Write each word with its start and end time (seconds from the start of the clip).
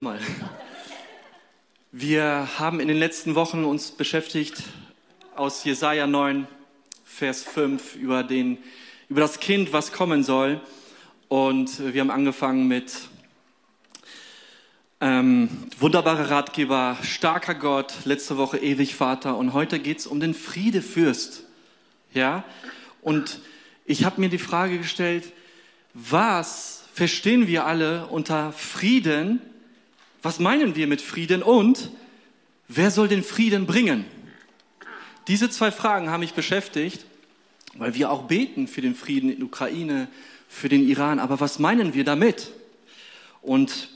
Mal. 0.00 0.20
Wir 1.90 2.48
haben 2.56 2.78
in 2.78 2.86
den 2.86 2.98
letzten 2.98 3.34
Wochen 3.34 3.64
uns 3.64 3.90
beschäftigt 3.90 4.62
aus 5.34 5.64
Jesaja 5.64 6.06
9, 6.06 6.46
Vers 7.04 7.42
5 7.42 7.96
über, 7.96 8.22
den, 8.22 8.58
über 9.08 9.20
das 9.20 9.40
Kind, 9.40 9.72
was 9.72 9.90
kommen 9.90 10.22
soll. 10.22 10.60
Und 11.26 11.80
wir 11.92 12.00
haben 12.00 12.12
angefangen 12.12 12.68
mit 12.68 12.92
ähm, 15.00 15.48
wunderbarer 15.80 16.30
Ratgeber, 16.30 16.96
starker 17.02 17.56
Gott, 17.56 17.92
letzte 18.04 18.36
Woche 18.36 18.58
ewig 18.58 18.94
Vater. 18.94 19.36
Und 19.36 19.52
heute 19.52 19.80
geht 19.80 19.98
es 19.98 20.06
um 20.06 20.20
den 20.20 20.34
Friedefürst. 20.34 21.42
Ja? 22.14 22.44
Und 23.02 23.40
ich 23.84 24.04
habe 24.04 24.20
mir 24.20 24.28
die 24.28 24.38
Frage 24.38 24.78
gestellt, 24.78 25.32
was 25.92 26.84
verstehen 26.94 27.48
wir 27.48 27.66
alle 27.66 28.06
unter 28.06 28.52
Frieden? 28.52 29.40
Was 30.22 30.40
meinen 30.40 30.74
wir 30.74 30.86
mit 30.86 31.00
Frieden 31.00 31.42
und 31.42 31.90
wer 32.66 32.90
soll 32.90 33.08
den 33.08 33.22
Frieden 33.22 33.66
bringen? 33.66 34.04
Diese 35.28 35.50
zwei 35.50 35.70
Fragen 35.70 36.10
haben 36.10 36.20
mich 36.20 36.32
beschäftigt, 36.32 37.04
weil 37.74 37.94
wir 37.94 38.10
auch 38.10 38.24
beten 38.24 38.66
für 38.66 38.80
den 38.80 38.94
Frieden 38.94 39.30
in 39.30 39.42
Ukraine, 39.42 40.08
für 40.48 40.68
den 40.68 40.88
Iran. 40.88 41.18
Aber 41.20 41.38
was 41.38 41.58
meinen 41.58 41.94
wir 41.94 42.04
damit? 42.04 42.50
Und 43.42 43.90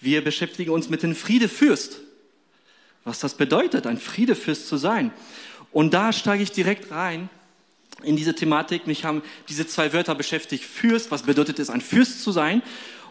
wir 0.00 0.22
beschäftigen 0.22 0.70
uns 0.70 0.88
mit 0.88 1.02
dem 1.02 1.14
Friedefürst. 1.14 2.00
Was 3.04 3.18
das 3.18 3.34
bedeutet, 3.34 3.86
ein 3.86 3.98
Friedefürst 3.98 4.68
zu 4.68 4.76
sein. 4.76 5.12
Und 5.72 5.94
da 5.94 6.12
steige 6.12 6.42
ich 6.42 6.52
direkt 6.52 6.90
rein 6.90 7.28
in 8.02 8.16
diese 8.16 8.34
Thematik. 8.34 8.86
Mich 8.86 9.04
haben 9.04 9.22
diese 9.48 9.66
zwei 9.66 9.92
Wörter 9.92 10.14
beschäftigt. 10.14 10.64
Fürst, 10.64 11.10
was 11.10 11.22
bedeutet 11.22 11.58
es, 11.58 11.70
ein 11.70 11.80
Fürst 11.80 12.22
zu 12.22 12.32
sein? 12.32 12.62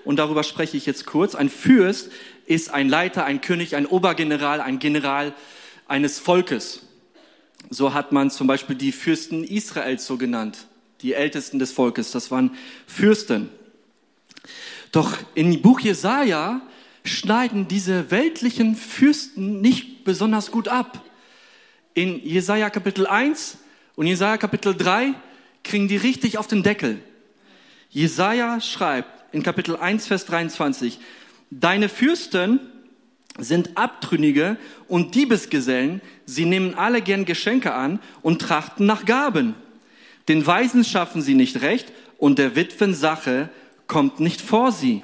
Und 0.06 0.18
darüber 0.18 0.44
spreche 0.44 0.78
ich 0.78 0.86
jetzt 0.86 1.06
kurz. 1.06 1.36
Ein 1.36 1.50
Fürst 1.50 2.12
ist 2.46 2.74
ein 2.74 2.88
Leiter, 2.88 3.26
ein 3.26 3.42
König, 3.42 3.76
ein 3.76 3.88
Obergeneral, 3.88 4.62
ein 4.62 4.80
General 4.80 5.34
eines 5.88 6.20
Volkes. 6.20 6.84
So 7.70 7.94
hat 7.94 8.12
man 8.12 8.30
zum 8.30 8.48
Beispiel 8.48 8.76
die 8.76 8.92
Fürsten 8.92 9.44
Israels 9.44 10.06
so 10.06 10.18
genannt, 10.18 10.68
die 11.02 11.14
Ältesten 11.14 11.58
des 11.58 11.72
Volkes. 11.72 12.12
Das 12.12 12.30
waren 12.30 12.56
Fürsten. 12.86 13.50
Doch 14.92 15.18
im 15.34 15.62
Buch 15.62 15.80
Jesaja 15.80 16.62
schneiden 17.04 17.68
diese 17.68 18.12
weltlichen 18.12 18.76
Fürsten 18.76 19.62
nicht 19.62 20.04
besonders 20.04 20.52
gut 20.52 20.68
ab. 20.68 21.04
In 21.96 22.24
Jesaja 22.24 22.70
Kapitel 22.70 23.08
1 23.08 23.58
und 23.96 24.06
Jesaja 24.06 24.38
Kapitel 24.38 24.76
3 24.76 25.14
kriegen 25.64 25.88
die 25.88 25.98
richtig 25.98 26.38
auf 26.38 26.48
den 26.48 26.62
Deckel. 26.62 27.00
Jesaja 27.90 28.60
schreibt 28.62 29.15
in 29.36 29.44
Kapitel 29.44 29.76
1, 29.76 30.08
Vers 30.08 30.26
23, 30.26 30.98
Deine 31.52 31.90
Fürsten 31.90 32.62
sind 33.38 33.78
Abtrünnige 33.78 34.56
und 34.88 35.14
Diebesgesellen, 35.14 36.02
sie 36.26 36.46
nehmen 36.46 36.74
alle 36.76 37.02
gern 37.02 37.26
Geschenke 37.26 37.74
an 37.74 38.00
und 38.22 38.42
trachten 38.42 38.86
nach 38.86 39.04
Gaben. 39.04 39.54
Den 40.30 40.48
Weisen 40.48 40.86
schaffen 40.86 41.22
sie 41.22 41.36
nicht 41.36 41.62
recht 41.62 41.92
und 42.18 42.40
der 42.40 42.56
Witwen 42.56 42.94
Sache 42.94 43.50
kommt 43.88 44.22
nicht 44.22 44.40
vor 44.40 44.72
sie. 44.72 45.04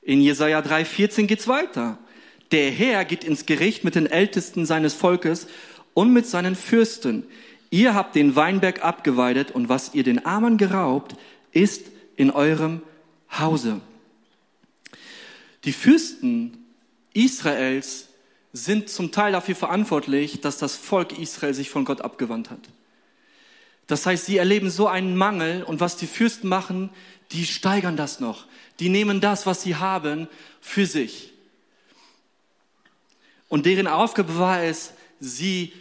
In 0.00 0.20
Jesaja 0.20 0.60
3,14 0.60 1.26
geht's 1.26 1.48
weiter. 1.48 1.98
Der 2.52 2.70
Herr 2.70 3.04
geht 3.04 3.24
ins 3.24 3.46
Gericht 3.46 3.82
mit 3.82 3.96
den 3.96 4.06
Ältesten 4.06 4.64
seines 4.64 4.94
Volkes 4.94 5.48
und 5.92 6.12
mit 6.12 6.26
seinen 6.26 6.54
Fürsten. 6.54 7.24
Ihr 7.70 7.94
habt 7.94 8.14
den 8.14 8.36
Weinberg 8.36 8.84
abgeweidet 8.84 9.50
und 9.50 9.68
was 9.68 9.92
ihr 9.92 10.04
den 10.04 10.24
Armen 10.24 10.56
geraubt, 10.56 11.16
ist 11.50 11.86
in 12.16 12.30
eurem 12.30 12.82
Hause. 13.38 13.80
Die 15.64 15.72
Fürsten 15.72 16.64
Israels 17.14 18.08
sind 18.52 18.90
zum 18.90 19.12
Teil 19.12 19.32
dafür 19.32 19.54
verantwortlich, 19.54 20.40
dass 20.40 20.58
das 20.58 20.76
Volk 20.76 21.18
Israel 21.18 21.54
sich 21.54 21.70
von 21.70 21.84
Gott 21.84 22.00
abgewandt 22.00 22.50
hat. 22.50 22.60
Das 23.86 24.06
heißt, 24.06 24.26
sie 24.26 24.36
erleben 24.36 24.70
so 24.70 24.86
einen 24.86 25.16
Mangel 25.16 25.62
und 25.62 25.80
was 25.80 25.96
die 25.96 26.06
Fürsten 26.06 26.48
machen, 26.48 26.90
die 27.32 27.46
steigern 27.46 27.96
das 27.96 28.20
noch. 28.20 28.46
Die 28.78 28.88
nehmen 28.88 29.20
das, 29.20 29.46
was 29.46 29.62
sie 29.62 29.76
haben, 29.76 30.28
für 30.60 30.86
sich. 30.86 31.32
Und 33.48 33.66
deren 33.66 33.86
Aufgabe 33.86 34.38
war 34.38 34.62
es, 34.62 34.92
sie 35.20 35.72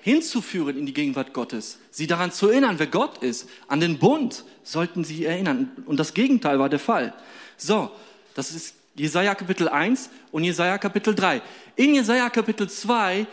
hinzuführen 0.00 0.76
in 0.76 0.86
die 0.86 0.94
Gegenwart 0.94 1.32
Gottes, 1.32 1.78
sie 1.90 2.06
daran 2.06 2.32
zu 2.32 2.48
erinnern, 2.48 2.78
wer 2.78 2.86
Gott 2.86 3.18
ist, 3.18 3.48
an 3.68 3.80
den 3.80 3.98
Bund 3.98 4.44
sollten 4.62 5.04
sie 5.04 5.24
erinnern. 5.24 5.70
Und 5.86 5.98
das 5.98 6.14
Gegenteil 6.14 6.58
war 6.58 6.68
der 6.68 6.78
Fall. 6.78 7.14
So, 7.56 7.90
das 8.34 8.52
ist 8.52 8.74
Jesaja 8.94 9.34
Kapitel 9.34 9.68
1 9.68 10.10
und 10.32 10.44
Jesaja 10.44 10.78
Kapitel 10.78 11.14
3. 11.14 11.42
In 11.76 11.94
Jesaja 11.94 12.28
Kapitel 12.30 12.68
2, 12.68 13.26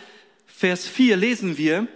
Vers 0.45 0.87
4 0.87 1.17
lesen 1.17 1.57
wir, 1.57 1.87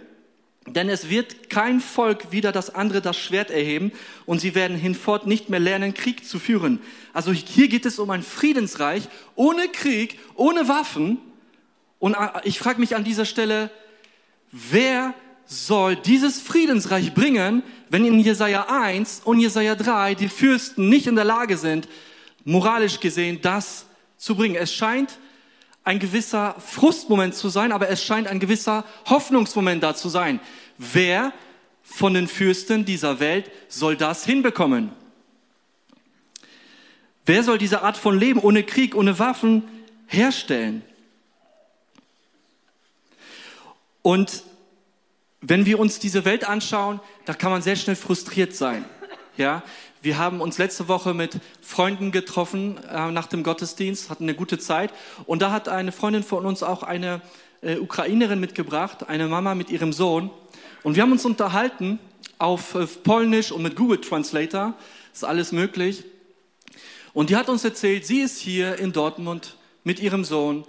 denn 0.66 0.88
es 0.88 1.08
wird 1.08 1.50
kein 1.50 1.80
Volk 1.80 2.30
wieder 2.30 2.52
das 2.52 2.74
andere 2.74 3.00
das 3.00 3.18
Schwert 3.18 3.50
erheben 3.50 3.92
und 4.26 4.40
sie 4.40 4.54
werden 4.54 4.76
hinfort 4.76 5.26
nicht 5.26 5.48
mehr 5.48 5.58
lernen, 5.58 5.94
Krieg 5.94 6.24
zu 6.24 6.38
führen. 6.38 6.80
Also 7.12 7.32
hier 7.32 7.68
geht 7.68 7.84
es 7.84 7.98
um 7.98 8.10
ein 8.10 8.22
Friedensreich 8.22 9.08
ohne 9.34 9.68
Krieg, 9.68 10.20
ohne 10.34 10.68
Waffen. 10.68 11.18
Und 11.98 12.16
ich 12.44 12.58
frage 12.58 12.80
mich 12.80 12.94
an 12.94 13.04
dieser 13.04 13.24
Stelle, 13.24 13.70
wer 14.52 15.14
soll 15.46 15.96
dieses 15.96 16.40
Friedensreich 16.40 17.14
bringen, 17.14 17.62
wenn 17.88 18.04
in 18.04 18.20
Jesaja 18.20 18.66
1 18.68 19.22
und 19.24 19.40
Jesaja 19.40 19.74
3 19.74 20.14
die 20.14 20.28
Fürsten 20.28 20.88
nicht 20.88 21.06
in 21.06 21.16
der 21.16 21.24
Lage 21.24 21.56
sind, 21.56 21.88
moralisch 22.44 23.00
gesehen 23.00 23.40
das 23.42 23.86
zu 24.16 24.36
bringen. 24.36 24.54
Es 24.54 24.72
scheint 24.72 25.18
ein 25.84 25.98
gewisser 25.98 26.54
Frustmoment 26.58 27.34
zu 27.34 27.48
sein, 27.48 27.72
aber 27.72 27.88
es 27.88 28.02
scheint 28.02 28.28
ein 28.28 28.40
gewisser 28.40 28.84
Hoffnungsmoment 29.06 29.82
da 29.82 29.94
zu 29.94 30.08
sein. 30.08 30.40
Wer 30.78 31.32
von 31.82 32.14
den 32.14 32.28
Fürsten 32.28 32.84
dieser 32.84 33.20
Welt 33.20 33.50
soll 33.68 33.96
das 33.96 34.24
hinbekommen? 34.24 34.92
Wer 37.26 37.42
soll 37.42 37.58
diese 37.58 37.82
Art 37.82 37.96
von 37.96 38.18
Leben 38.18 38.40
ohne 38.40 38.62
Krieg, 38.62 38.94
ohne 38.94 39.18
Waffen 39.18 39.64
herstellen? 40.06 40.82
Und 44.02 44.42
wenn 45.40 45.66
wir 45.66 45.78
uns 45.78 45.98
diese 45.98 46.24
Welt 46.24 46.48
anschauen, 46.48 47.00
da 47.24 47.34
kann 47.34 47.50
man 47.50 47.62
sehr 47.62 47.76
schnell 47.76 47.96
frustriert 47.96 48.54
sein. 48.54 48.84
Ja, 49.36 49.62
wir 50.02 50.18
haben 50.18 50.40
uns 50.40 50.58
letzte 50.58 50.88
Woche 50.88 51.14
mit 51.14 51.38
Freunden 51.60 52.10
getroffen 52.10 52.78
äh, 52.88 53.10
nach 53.10 53.28
dem 53.28 53.42
Gottesdienst, 53.42 54.10
hatten 54.10 54.24
eine 54.24 54.34
gute 54.34 54.58
Zeit. 54.58 54.92
Und 55.26 55.42
da 55.42 55.52
hat 55.52 55.68
eine 55.68 55.92
Freundin 55.92 56.22
von 56.22 56.44
uns 56.44 56.62
auch 56.62 56.82
eine 56.82 57.22
äh, 57.62 57.76
Ukrainerin 57.78 58.40
mitgebracht, 58.40 59.08
eine 59.08 59.28
Mama 59.28 59.54
mit 59.54 59.70
ihrem 59.70 59.92
Sohn. 59.92 60.30
Und 60.82 60.96
wir 60.96 61.02
haben 61.02 61.12
uns 61.12 61.24
unterhalten 61.24 62.00
auf 62.38 62.74
äh, 62.74 62.86
Polnisch 62.86 63.52
und 63.52 63.62
mit 63.62 63.76
Google 63.76 64.00
Translator. 64.00 64.74
Ist 65.12 65.24
alles 65.24 65.52
möglich. 65.52 66.04
Und 67.14 67.30
die 67.30 67.36
hat 67.36 67.48
uns 67.48 67.64
erzählt, 67.64 68.04
sie 68.04 68.20
ist 68.20 68.38
hier 68.38 68.78
in 68.78 68.92
Dortmund 68.92 69.56
mit 69.84 70.00
ihrem 70.00 70.24
Sohn. 70.24 70.64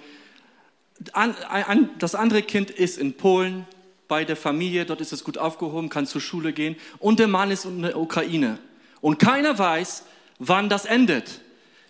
Das 1.99 2.15
andere 2.15 2.43
Kind 2.43 2.69
ist 2.69 2.97
in 2.97 3.13
Polen 3.13 3.65
bei 4.07 4.25
der 4.25 4.35
Familie, 4.35 4.85
dort 4.85 5.01
ist 5.01 5.13
es 5.13 5.23
gut 5.23 5.37
aufgehoben, 5.37 5.89
kann 5.89 6.05
zur 6.05 6.21
Schule 6.21 6.53
gehen. 6.53 6.75
Und 6.99 7.19
der 7.19 7.27
Mann 7.27 7.51
ist 7.51 7.65
in 7.65 7.81
der 7.81 7.97
Ukraine 7.97 8.59
und 9.01 9.17
keiner 9.17 9.57
weiß, 9.57 10.03
wann 10.39 10.69
das 10.69 10.85
endet. 10.85 11.41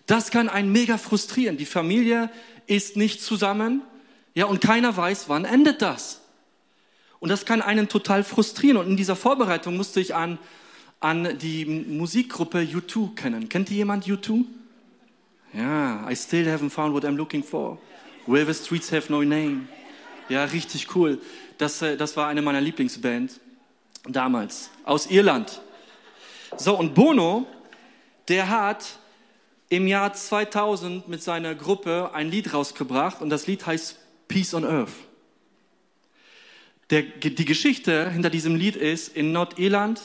Das 0.06 0.32
kann 0.32 0.50
einen 0.50 0.72
mega 0.72 0.98
frustrieren. 0.98 1.58
Die 1.58 1.66
Familie 1.66 2.30
ist 2.68 2.98
nicht 2.98 3.22
zusammen, 3.22 3.82
ja, 4.36 4.46
und 4.46 4.62
keiner 4.62 4.96
weiß, 4.96 5.30
wann 5.30 5.46
endet 5.46 5.82
das. 5.82 6.22
Und 7.20 7.30
das 7.30 7.46
kann 7.46 7.62
einen 7.62 7.88
total 7.88 8.24
frustrieren. 8.24 8.78
Und 8.78 8.88
in 8.88 8.98
dieser 8.98 9.16
Vorbereitung 9.16 9.78
musste 9.78 10.02
ich 10.02 10.16
an, 10.16 10.40
an 11.00 11.38
die 11.38 11.66
Musikgruppe 11.66 12.60
U2 12.60 13.16
kennen. 13.16 13.48
Kennt 13.48 13.70
ihr 13.70 13.78
jemand 13.78 14.06
U2? 14.06 14.44
Ja, 15.54 16.10
I 16.10 16.16
still 16.16 16.48
haven't 16.48 16.72
found 16.72 16.94
what 16.94 17.06
I'm 17.06 17.16
looking 17.16 17.44
for. 17.44 17.78
Where 18.26 18.46
the 18.46 18.54
streets 18.54 18.92
have 18.92 19.12
no 19.12 19.22
name. 19.24 19.68
Ja, 20.30 20.46
richtig 20.46 20.96
cool. 20.96 21.20
Das, 21.58 21.82
äh, 21.82 21.98
das 21.98 22.16
war 22.16 22.28
eine 22.28 22.42
meiner 22.42 22.62
Lieblingsbands 22.62 23.40
damals. 24.08 24.70
Aus 24.84 25.08
Irland. 25.08 25.62
So, 26.58 26.78
und 26.78 26.94
Bono, 26.94 27.48
der 28.28 28.50
hat 28.50 29.00
im 29.70 29.88
Jahr 29.88 30.14
2000 30.14 31.08
mit 31.08 31.24
seiner 31.24 31.56
Gruppe 31.56 32.12
ein 32.14 32.30
Lied 32.30 32.54
rausgebracht 32.54 33.22
und 33.22 33.30
das 33.30 33.48
Lied 33.48 33.66
heißt 33.66 33.98
Peace 34.28 34.54
on 34.54 34.66
Earth. 34.66 34.94
Der, 36.90 37.02
die 37.02 37.46
Geschichte 37.46 38.10
hinter 38.12 38.30
diesem 38.30 38.56
Lied 38.56 38.76
ist, 38.76 39.16
in 39.16 39.32
Nordirland 39.32 40.00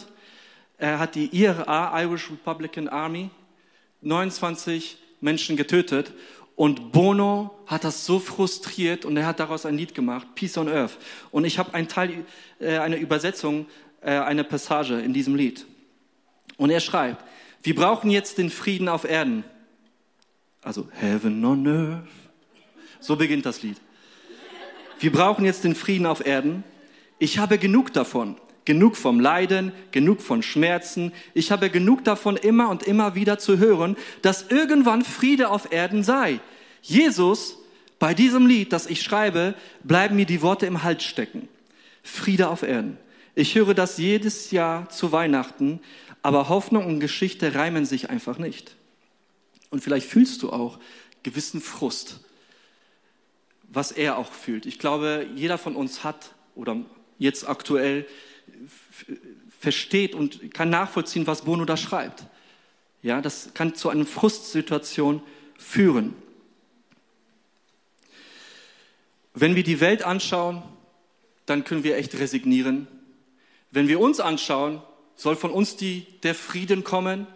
er 0.79 1.01
hat 1.01 1.17
die 1.17 1.27
IRA, 1.37 2.01
Irish 2.03 2.31
Republican 2.31 2.89
Army, 2.89 3.31
29 4.01 4.97
Menschen 5.21 5.57
getötet 5.57 6.13
und 6.59 6.91
Bono 6.91 7.57
hat 7.69 7.85
das 7.85 8.05
so 8.05 8.19
frustriert 8.19 9.05
und 9.05 9.17
er 9.17 9.27
hat 9.27 9.39
daraus 9.39 9.65
ein 9.65 9.77
Lied 9.77 9.95
gemacht, 9.95 10.27
Peace 10.35 10.59
on 10.59 10.69
Earth. 10.69 10.99
Und 11.31 11.45
ich 11.45 11.57
habe 11.57 11.73
einen 11.73 11.87
Teil, 11.87 12.25
äh, 12.59 12.79
eine 12.79 12.97
Übersetzung, 12.97 13.67
äh, 14.01 14.11
eine 14.11 14.43
Passage 14.43 15.01
in 15.01 15.13
diesem 15.13 15.37
Lied. 15.37 15.65
Und 16.57 16.71
er 16.71 16.81
schreibt, 16.81 17.25
wir 17.63 17.77
brauchen 17.77 18.11
jetzt 18.11 18.39
den 18.39 18.51
Frieden 18.51 18.89
auf 18.89 19.09
Erden. 19.09 19.45
Also 20.61 20.89
Heaven 20.99 21.45
on 21.45 21.69
Earth. 21.69 22.09
So 22.99 23.15
beginnt 23.15 23.47
das 23.47 23.63
Lied. 23.63 23.77
Wir 24.99 25.13
brauchen 25.13 25.45
jetzt 25.45 25.63
den 25.63 25.77
Frieden 25.77 26.07
auf 26.07 26.27
Erden. 26.27 26.65
Ich 27.21 27.39
habe 27.39 27.59
genug 27.59 27.93
davon. 27.93 28.35
Genug 28.69 28.99
vom 28.99 29.19
Leiden, 29.19 29.73
genug 29.93 30.21
von 30.21 30.43
Schmerzen. 30.43 31.15
Ich 31.33 31.51
habe 31.51 31.71
genug 31.71 32.05
davon, 32.05 32.37
immer 32.37 32.69
und 32.69 32.83
immer 32.83 33.15
wieder 33.15 33.39
zu 33.39 33.57
hören, 33.57 33.97
dass 34.21 34.51
irgendwann 34.51 35.07
Friede 35.07 35.49
auf 35.49 35.73
Erden 35.73 36.05
sei. 36.05 36.39
Jesus, 36.83 37.57
bei 37.99 38.13
diesem 38.13 38.47
Lied, 38.47 38.75
das 38.75 38.85
ich 38.85 39.01
schreibe, 39.01 39.55
bleiben 39.85 40.17
mir 40.17 40.27
die 40.27 40.43
Worte 40.43 40.67
im 40.67 40.83
Hals 40.83 41.03
stecken. 41.03 41.49
Friede 42.03 42.51
auf 42.51 42.63
Erden. 42.63 42.99
Ich 43.35 43.55
höre 43.55 43.73
das 43.73 43.97
jedes 43.97 44.51
Jahr 44.51 44.91
zu 44.91 45.13
Weihnachten, 45.13 45.81
aber 46.21 46.51
Hoffnung 46.51 46.85
und 46.85 47.01
Geschichte 47.01 47.55
reimen 47.55 47.87
sich 47.87 48.11
einfach 48.11 48.37
nicht. 48.37 48.77
Und 49.71 49.83
vielleicht 49.83 50.07
fühlst 50.07 50.43
du 50.43 50.53
auch 50.53 50.79
gewissen 51.23 51.63
Frust, 51.63 52.21
was 53.63 53.93
er 53.93 54.19
auch 54.19 54.31
fühlt. 54.31 54.67
Ich 54.67 54.79
glaube, 54.79 55.27
jeder 55.37 55.57
von 55.57 55.75
uns 55.75 56.05
hat 56.05 56.35
oder 56.55 56.77
jetzt 57.19 57.49
aktuell 57.49 58.05
versteht 59.61 60.15
und 60.15 60.53
kann 60.55 60.71
nachvollziehen, 60.71 61.27
was 61.27 61.43
Bono 61.43 61.65
da 61.65 61.77
schreibt. 61.77 62.25
Ja, 63.03 63.21
das 63.21 63.51
kann 63.55 63.75
zu 63.75 63.89
einer 63.89 64.07
Frustsituation 64.07 65.23
führen. 65.57 66.15
Wenn 69.35 69.55
wir 69.55 69.63
die 69.63 69.81
Welt 69.81 70.03
anschauen, 70.03 70.63
dann 71.47 71.65
können 71.65 71.85
wir 71.85 71.97
echt 71.97 72.15
resignieren. 72.19 72.89
Wenn 73.71 73.89
wir 73.89 74.01
uns 74.01 74.21
anschauen, 74.21 74.83
soll 75.15 75.37
von 75.37 75.51
uns 75.51 75.77
die, 75.77 76.07
der 76.23 76.35
Frieden 76.35 76.85
kommen. 76.85 77.27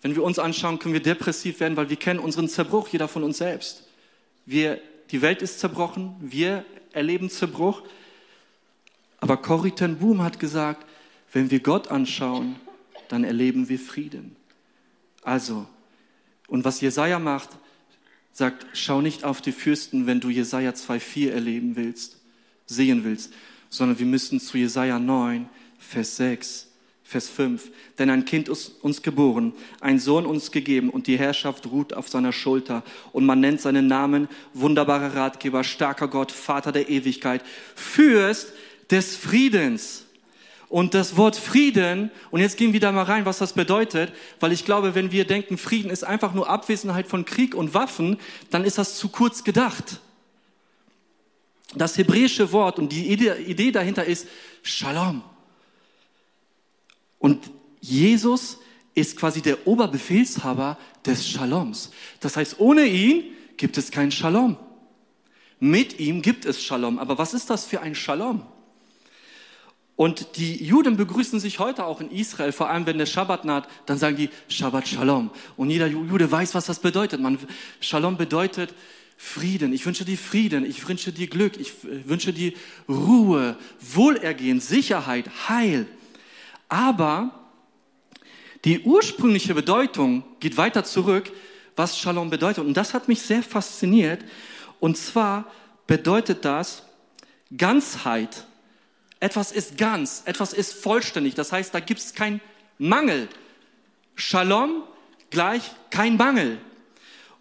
Wenn 0.00 0.14
wir 0.14 0.22
uns 0.22 0.38
anschauen, 0.38 0.78
können 0.78 0.94
wir 0.94 1.02
depressiv 1.02 1.60
werden, 1.60 1.76
weil 1.76 1.90
wir 1.90 1.96
kennen 1.96 2.20
unseren 2.20 2.48
Zerbruch, 2.48 2.88
jeder 2.88 3.08
von 3.08 3.24
uns 3.24 3.38
selbst. 3.38 3.88
Wir, 4.46 4.80
die 5.10 5.22
Welt 5.22 5.42
ist 5.42 5.60
zerbrochen, 5.60 6.16
wir 6.20 6.64
erleben 6.92 7.30
Zerbruch 7.30 7.82
aber 9.18 9.36
Corrie 9.36 9.72
ten 9.72 9.98
Boom 9.98 10.22
hat 10.22 10.38
gesagt, 10.38 10.86
wenn 11.32 11.50
wir 11.50 11.60
Gott 11.60 11.88
anschauen, 11.88 12.56
dann 13.08 13.24
erleben 13.24 13.68
wir 13.68 13.78
Frieden. 13.78 14.36
Also, 15.22 15.66
und 16.46 16.64
was 16.64 16.80
Jesaja 16.80 17.18
macht, 17.18 17.50
sagt, 18.32 18.66
schau 18.72 19.00
nicht 19.00 19.24
auf 19.24 19.40
die 19.40 19.52
Fürsten, 19.52 20.06
wenn 20.06 20.20
du 20.20 20.30
Jesaja 20.30 20.70
2,4 20.70 21.30
erleben 21.30 21.76
willst, 21.76 22.18
sehen 22.66 23.04
willst, 23.04 23.32
sondern 23.68 23.98
wir 23.98 24.06
müssen 24.06 24.40
zu 24.40 24.56
Jesaja 24.56 24.98
9, 24.98 25.48
Vers 25.78 26.16
6, 26.16 26.68
Vers 27.02 27.28
5. 27.28 27.70
Denn 27.98 28.10
ein 28.10 28.24
Kind 28.24 28.48
ist 28.48 28.82
uns 28.82 29.02
geboren, 29.02 29.52
ein 29.80 29.98
Sohn 29.98 30.24
uns 30.24 30.50
gegeben 30.52 30.90
und 30.90 31.06
die 31.06 31.18
Herrschaft 31.18 31.66
ruht 31.66 31.94
auf 31.94 32.08
seiner 32.08 32.32
Schulter. 32.32 32.84
Und 33.12 33.26
man 33.26 33.40
nennt 33.40 33.60
seinen 33.60 33.86
Namen 33.86 34.28
wunderbarer 34.54 35.14
Ratgeber, 35.14 35.64
starker 35.64 36.08
Gott, 36.08 36.30
Vater 36.30 36.70
der 36.70 36.88
Ewigkeit, 36.88 37.42
Fürst 37.74 38.52
des 38.90 39.16
Friedens. 39.16 40.04
Und 40.68 40.92
das 40.92 41.16
Wort 41.16 41.36
Frieden, 41.36 42.10
und 42.30 42.40
jetzt 42.40 42.58
gehen 42.58 42.74
wir 42.74 42.80
da 42.80 42.92
mal 42.92 43.04
rein, 43.04 43.24
was 43.24 43.38
das 43.38 43.54
bedeutet, 43.54 44.12
weil 44.38 44.52
ich 44.52 44.66
glaube, 44.66 44.94
wenn 44.94 45.12
wir 45.12 45.26
denken, 45.26 45.56
Frieden 45.56 45.90
ist 45.90 46.04
einfach 46.04 46.34
nur 46.34 46.48
Abwesenheit 46.50 47.06
von 47.06 47.24
Krieg 47.24 47.54
und 47.54 47.72
Waffen, 47.72 48.18
dann 48.50 48.64
ist 48.64 48.76
das 48.76 48.98
zu 48.98 49.08
kurz 49.08 49.44
gedacht. 49.44 50.00
Das 51.74 51.96
hebräische 51.96 52.52
Wort 52.52 52.78
und 52.78 52.92
die 52.92 53.08
Idee 53.08 53.70
dahinter 53.70 54.04
ist 54.04 54.26
Shalom. 54.62 55.22
Und 57.18 57.50
Jesus 57.80 58.58
ist 58.94 59.16
quasi 59.16 59.40
der 59.40 59.66
Oberbefehlshaber 59.66 60.78
des 61.04 61.28
Shaloms. 61.28 61.90
Das 62.20 62.36
heißt, 62.36 62.58
ohne 62.58 62.84
ihn 62.84 63.24
gibt 63.56 63.78
es 63.78 63.90
kein 63.90 64.10
Shalom. 64.10 64.56
Mit 65.60 65.98
ihm 65.98 66.20
gibt 66.20 66.44
es 66.44 66.62
Shalom. 66.62 66.98
Aber 66.98 67.16
was 67.18 67.34
ist 67.34 67.48
das 67.48 67.64
für 67.64 67.80
ein 67.80 67.94
Shalom? 67.94 68.42
Und 69.98 70.36
die 70.36 70.64
Juden 70.64 70.96
begrüßen 70.96 71.40
sich 71.40 71.58
heute 71.58 71.84
auch 71.84 72.00
in 72.00 72.12
Israel, 72.12 72.52
vor 72.52 72.70
allem 72.70 72.86
wenn 72.86 72.98
der 72.98 73.06
Schabbat 73.06 73.44
naht, 73.44 73.68
dann 73.84 73.98
sagen 73.98 74.16
die 74.16 74.30
Shabbat 74.46 74.86
Shalom. 74.86 75.32
Und 75.56 75.70
jeder 75.70 75.88
Jude 75.88 76.30
weiß, 76.30 76.54
was 76.54 76.66
das 76.66 76.78
bedeutet. 76.78 77.20
Man, 77.20 77.36
Shalom 77.80 78.16
bedeutet 78.16 78.72
Frieden. 79.16 79.72
Ich 79.72 79.84
wünsche 79.84 80.04
dir 80.04 80.16
Frieden. 80.16 80.64
Ich 80.64 80.86
wünsche 80.86 81.10
dir 81.10 81.26
Glück. 81.26 81.58
Ich 81.58 81.72
wünsche 81.82 82.32
dir 82.32 82.52
Ruhe, 82.88 83.56
Wohlergehen, 83.80 84.60
Sicherheit, 84.60 85.28
Heil. 85.48 85.88
Aber 86.68 87.32
die 88.64 88.78
ursprüngliche 88.82 89.52
Bedeutung 89.52 90.22
geht 90.38 90.56
weiter 90.56 90.84
zurück, 90.84 91.32
was 91.74 91.98
Shalom 91.98 92.30
bedeutet. 92.30 92.64
Und 92.64 92.74
das 92.74 92.94
hat 92.94 93.08
mich 93.08 93.20
sehr 93.20 93.42
fasziniert. 93.42 94.24
Und 94.78 94.96
zwar 94.96 95.50
bedeutet 95.88 96.44
das 96.44 96.84
Ganzheit, 97.56 98.46
etwas 99.20 99.52
ist 99.52 99.76
ganz, 99.76 100.22
etwas 100.26 100.52
ist 100.52 100.74
vollständig. 100.74 101.34
Das 101.34 101.52
heißt, 101.52 101.74
da 101.74 101.80
gibt 101.80 102.00
es 102.00 102.14
keinen 102.14 102.40
Mangel. 102.78 103.28
Shalom 104.14 104.82
gleich 105.30 105.62
kein 105.90 106.16
Mangel. 106.16 106.58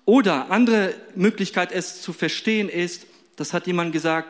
Oder 0.06 0.52
andere 0.52 0.94
Möglichkeit, 1.16 1.72
es 1.72 2.02
zu 2.02 2.14
verstehen, 2.14 2.70
ist, 2.70 3.06
das 3.36 3.54
hat 3.54 3.68
jemand 3.68 3.92
gesagt, 3.92 4.30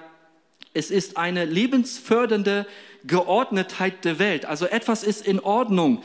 es 0.73 0.91
ist 0.91 1.17
eine 1.17 1.45
lebensfördernde 1.45 2.67
Geordnetheit 3.05 4.03
der 4.03 4.19
Welt. 4.19 4.45
Also 4.45 4.65
etwas 4.65 5.03
ist 5.03 5.25
in 5.25 5.39
Ordnung 5.39 6.03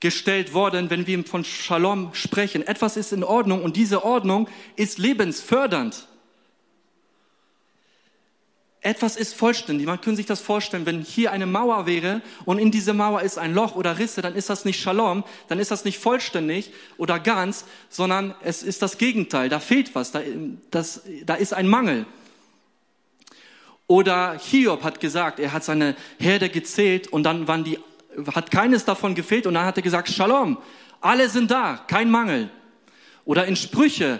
gestellt 0.00 0.52
worden, 0.52 0.90
wenn 0.90 1.06
wir 1.06 1.24
von 1.24 1.44
Shalom 1.44 2.12
sprechen. 2.12 2.66
Etwas 2.66 2.96
ist 2.96 3.12
in 3.12 3.24
Ordnung 3.24 3.62
und 3.62 3.76
diese 3.76 4.04
Ordnung 4.04 4.48
ist 4.76 4.98
lebensfördernd. 4.98 6.08
Etwas 8.84 9.16
ist 9.16 9.34
vollständig. 9.36 9.86
Man 9.86 10.00
kann 10.00 10.16
sich 10.16 10.26
das 10.26 10.40
vorstellen, 10.40 10.86
wenn 10.86 11.02
hier 11.02 11.30
eine 11.30 11.46
Mauer 11.46 11.86
wäre 11.86 12.20
und 12.44 12.58
in 12.58 12.72
diese 12.72 12.92
Mauer 12.92 13.22
ist 13.22 13.38
ein 13.38 13.54
Loch 13.54 13.76
oder 13.76 14.00
Risse, 14.00 14.22
dann 14.22 14.34
ist 14.34 14.50
das 14.50 14.64
nicht 14.64 14.80
Shalom, 14.80 15.22
dann 15.46 15.60
ist 15.60 15.70
das 15.70 15.84
nicht 15.84 16.00
vollständig 16.00 16.72
oder 16.96 17.20
ganz, 17.20 17.64
sondern 17.88 18.34
es 18.42 18.64
ist 18.64 18.82
das 18.82 18.98
Gegenteil. 18.98 19.48
Da 19.48 19.60
fehlt 19.60 19.94
was, 19.94 20.10
da, 20.10 20.20
das, 20.72 21.02
da 21.24 21.36
ist 21.36 21.54
ein 21.54 21.68
Mangel. 21.68 22.06
Oder 23.86 24.36
Hiob 24.36 24.82
hat 24.82 24.98
gesagt, 24.98 25.38
er 25.38 25.52
hat 25.52 25.62
seine 25.62 25.94
Herde 26.18 26.48
gezählt 26.48 27.06
und 27.06 27.22
dann 27.22 27.46
waren 27.46 27.62
die, 27.62 27.78
hat 28.34 28.50
keines 28.50 28.84
davon 28.84 29.14
gefehlt 29.14 29.46
und 29.46 29.54
dann 29.54 29.64
hat 29.64 29.76
er 29.76 29.82
gesagt, 29.82 30.08
Shalom, 30.08 30.58
alle 31.00 31.28
sind 31.28 31.52
da, 31.52 31.84
kein 31.86 32.10
Mangel. 32.10 32.50
Oder 33.24 33.46
in 33.46 33.54
Sprüche, 33.54 34.18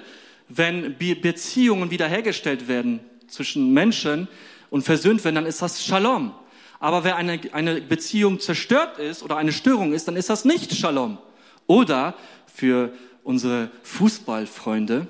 wenn 0.48 0.96
Beziehungen 0.98 1.90
wiederhergestellt 1.90 2.68
werden 2.68 3.00
zwischen 3.26 3.72
Menschen, 3.72 4.28
und 4.72 4.82
versöhnt 4.82 5.22
werden, 5.22 5.34
dann 5.34 5.46
ist 5.46 5.60
das 5.60 5.84
Shalom. 5.84 6.32
Aber 6.80 7.04
wenn 7.04 7.12
eine, 7.12 7.38
eine 7.52 7.82
Beziehung 7.82 8.40
zerstört 8.40 8.98
ist 8.98 9.22
oder 9.22 9.36
eine 9.36 9.52
Störung 9.52 9.92
ist, 9.92 10.08
dann 10.08 10.16
ist 10.16 10.30
das 10.30 10.46
nicht 10.46 10.74
Shalom. 10.74 11.18
Oder 11.66 12.14
für 12.46 12.90
unsere 13.22 13.70
Fußballfreunde 13.82 15.06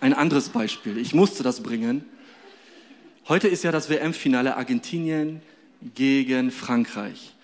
ein 0.00 0.14
anderes 0.14 0.48
Beispiel. 0.48 0.96
Ich 0.96 1.12
musste 1.12 1.42
das 1.42 1.62
bringen. 1.62 2.06
Heute 3.28 3.48
ist 3.48 3.64
ja 3.64 3.70
das 3.70 3.90
WM-Finale 3.90 4.56
Argentinien 4.56 5.42
gegen 5.94 6.50
Frankreich. 6.50 7.34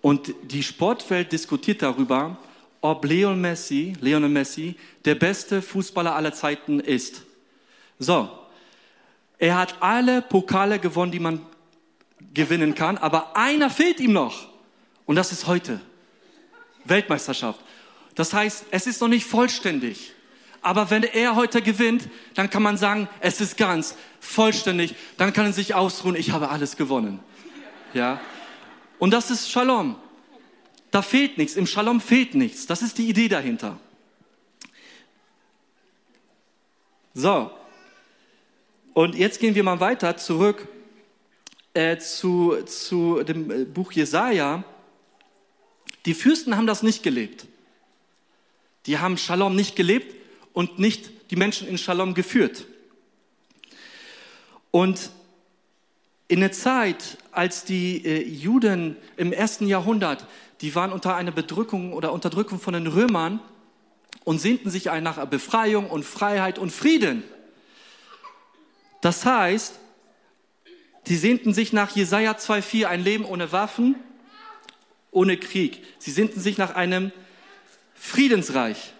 Und 0.00 0.32
die 0.44 0.62
Sportwelt 0.62 1.32
diskutiert 1.32 1.82
darüber, 1.82 2.38
ob 2.80 3.04
Lionel 3.04 3.36
Messi, 3.36 3.94
Lionel 4.00 4.30
Messi 4.30 4.76
der 5.04 5.16
beste 5.16 5.60
Fußballer 5.60 6.14
aller 6.14 6.32
Zeiten 6.32 6.78
ist. 6.78 7.22
So, 7.98 8.30
er 9.40 9.56
hat 9.56 9.82
alle 9.82 10.20
Pokale 10.20 10.78
gewonnen, 10.78 11.10
die 11.10 11.18
man 11.18 11.40
gewinnen 12.34 12.74
kann, 12.74 12.98
aber 12.98 13.36
einer 13.36 13.70
fehlt 13.70 13.98
ihm 13.98 14.12
noch. 14.12 14.48
Und 15.06 15.16
das 15.16 15.32
ist 15.32 15.46
heute. 15.46 15.80
Weltmeisterschaft. 16.84 17.58
Das 18.14 18.34
heißt, 18.34 18.66
es 18.70 18.86
ist 18.86 19.00
noch 19.00 19.08
nicht 19.08 19.24
vollständig. 19.26 20.12
Aber 20.60 20.90
wenn 20.90 21.04
er 21.04 21.36
heute 21.36 21.62
gewinnt, 21.62 22.08
dann 22.34 22.50
kann 22.50 22.62
man 22.62 22.76
sagen, 22.76 23.08
es 23.20 23.40
ist 23.40 23.56
ganz 23.56 23.96
vollständig. 24.20 24.94
Dann 25.16 25.32
kann 25.32 25.46
er 25.46 25.52
sich 25.54 25.74
ausruhen, 25.74 26.16
ich 26.16 26.32
habe 26.32 26.50
alles 26.50 26.76
gewonnen. 26.76 27.20
Ja. 27.94 28.20
Und 28.98 29.12
das 29.12 29.30
ist 29.30 29.50
Shalom. 29.50 29.96
Da 30.90 31.00
fehlt 31.00 31.38
nichts. 31.38 31.56
Im 31.56 31.66
Shalom 31.66 32.02
fehlt 32.02 32.34
nichts. 32.34 32.66
Das 32.66 32.82
ist 32.82 32.98
die 32.98 33.08
Idee 33.08 33.28
dahinter. 33.28 33.78
So. 37.14 37.50
Und 39.00 39.14
jetzt 39.14 39.40
gehen 39.40 39.54
wir 39.54 39.62
mal 39.62 39.80
weiter 39.80 40.18
zurück 40.18 40.68
äh, 41.72 41.96
zu, 41.96 42.62
zu 42.66 43.22
dem 43.22 43.50
äh, 43.50 43.64
Buch 43.64 43.92
Jesaja. 43.92 44.62
Die 46.04 46.12
Fürsten 46.12 46.54
haben 46.54 46.66
das 46.66 46.82
nicht 46.82 47.02
gelebt. 47.02 47.46
Die 48.84 48.98
haben 48.98 49.16
Shalom 49.16 49.56
nicht 49.56 49.74
gelebt 49.74 50.14
und 50.52 50.78
nicht 50.78 51.30
die 51.30 51.36
Menschen 51.36 51.66
in 51.66 51.78
Shalom 51.78 52.12
geführt. 52.12 52.66
Und 54.70 55.08
in 56.28 56.40
der 56.40 56.52
Zeit, 56.52 57.16
als 57.32 57.64
die 57.64 58.04
äh, 58.04 58.22
Juden 58.28 58.96
im 59.16 59.32
ersten 59.32 59.66
Jahrhundert, 59.66 60.26
die 60.60 60.74
waren 60.74 60.92
unter 60.92 61.16
einer 61.16 61.32
Bedrückung 61.32 61.94
oder 61.94 62.12
Unterdrückung 62.12 62.60
von 62.60 62.74
den 62.74 62.86
Römern 62.86 63.40
und 64.24 64.42
sehnten 64.42 64.68
sich 64.68 64.84
nach 65.00 65.24
Befreiung 65.24 65.88
und 65.88 66.04
Freiheit 66.04 66.58
und 66.58 66.70
Frieden. 66.70 67.24
Das 69.00 69.24
heißt, 69.24 69.78
sie 71.04 71.16
sehnten 71.16 71.54
sich 71.54 71.72
nach 71.72 71.94
Jesaja 71.94 72.32
2,4, 72.32 72.86
ein 72.86 73.02
Leben 73.02 73.24
ohne 73.24 73.52
Waffen, 73.52 73.96
ohne 75.10 75.36
Krieg. 75.36 75.82
Sie 75.98 76.10
sehnten 76.10 76.40
sich 76.40 76.58
nach 76.58 76.74
einem 76.74 77.12
Friedensreich. 77.94 78.92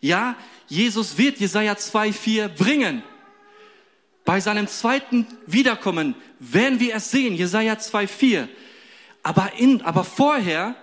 Ja, 0.00 0.36
Jesus 0.68 1.18
wird 1.18 1.38
Jesaja 1.38 1.74
2,4 1.74 2.48
bringen. 2.48 3.02
Bei 4.24 4.40
seinem 4.40 4.68
zweiten 4.68 5.26
Wiederkommen 5.46 6.14
werden 6.38 6.80
wir 6.80 6.94
es 6.94 7.10
sehen, 7.10 7.34
Jesaja 7.34 7.74
2,4. 7.74 8.48
Aber, 9.22 9.52
in, 9.58 9.82
aber 9.82 10.04
vorher 10.04 10.76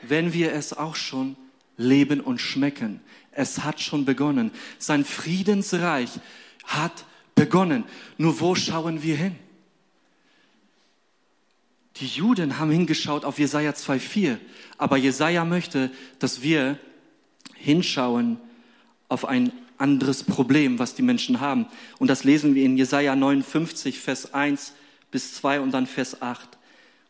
werden 0.00 0.32
wir 0.32 0.52
es 0.52 0.72
auch 0.72 0.96
schon 0.96 1.36
leben 1.76 2.20
und 2.20 2.40
schmecken. 2.40 3.00
Es 3.30 3.64
hat 3.64 3.80
schon 3.80 4.04
begonnen. 4.04 4.50
Sein 4.78 5.04
Friedensreich 5.04 6.10
hat 6.64 7.04
begonnen. 7.34 7.84
Nur 8.18 8.40
wo 8.40 8.54
schauen 8.54 9.02
wir 9.02 9.16
hin? 9.16 9.36
Die 11.96 12.06
Juden 12.06 12.58
haben 12.58 12.70
hingeschaut 12.70 13.24
auf 13.24 13.38
Jesaja 13.38 13.72
2,4. 13.72 14.38
Aber 14.78 14.96
Jesaja 14.96 15.44
möchte, 15.44 15.90
dass 16.18 16.42
wir 16.42 16.78
hinschauen 17.54 18.38
auf 19.08 19.24
ein 19.24 19.52
anderes 19.78 20.22
Problem, 20.22 20.78
was 20.78 20.94
die 20.94 21.02
Menschen 21.02 21.40
haben. 21.40 21.66
Und 21.98 22.08
das 22.08 22.24
lesen 22.24 22.54
wir 22.54 22.64
in 22.64 22.76
Jesaja 22.76 23.14
59, 23.14 23.98
Vers 23.98 24.32
1 24.32 24.74
bis 25.10 25.34
2 25.34 25.60
und 25.60 25.72
dann 25.72 25.86
Vers 25.86 26.22
8. 26.22 26.48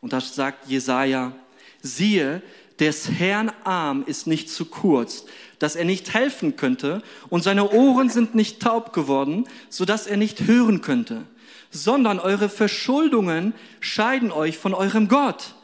Und 0.00 0.12
da 0.12 0.21
sagt 0.21 0.69
Jesaja, 0.69 1.33
siehe, 1.81 2.43
des 2.81 3.11
Herrn 3.11 3.52
Arm 3.64 4.02
ist 4.07 4.26
nicht 4.26 4.50
zu 4.50 4.64
kurz, 4.64 5.26
dass 5.62 5.76
er 5.76 5.85
nicht 5.85 6.12
helfen 6.12 6.57
könnte, 6.57 7.02
und 7.31 7.45
seine 7.45 7.71
Ohren 7.71 8.11
sind 8.11 8.35
nicht 8.35 8.61
taub 8.61 8.92
geworden, 8.92 9.45
so 9.69 9.85
dass 9.85 10.09
er 10.09 10.16
nicht 10.16 10.49
hören 10.49 10.81
könnte, 10.81 11.23
sondern 11.71 12.19
eure 12.19 12.49
Verschuldungen 12.49 13.54
scheiden 13.78 14.33
euch 14.33 14.59
von 14.59 14.75
eurem 14.75 15.07
Gott, 15.07 15.54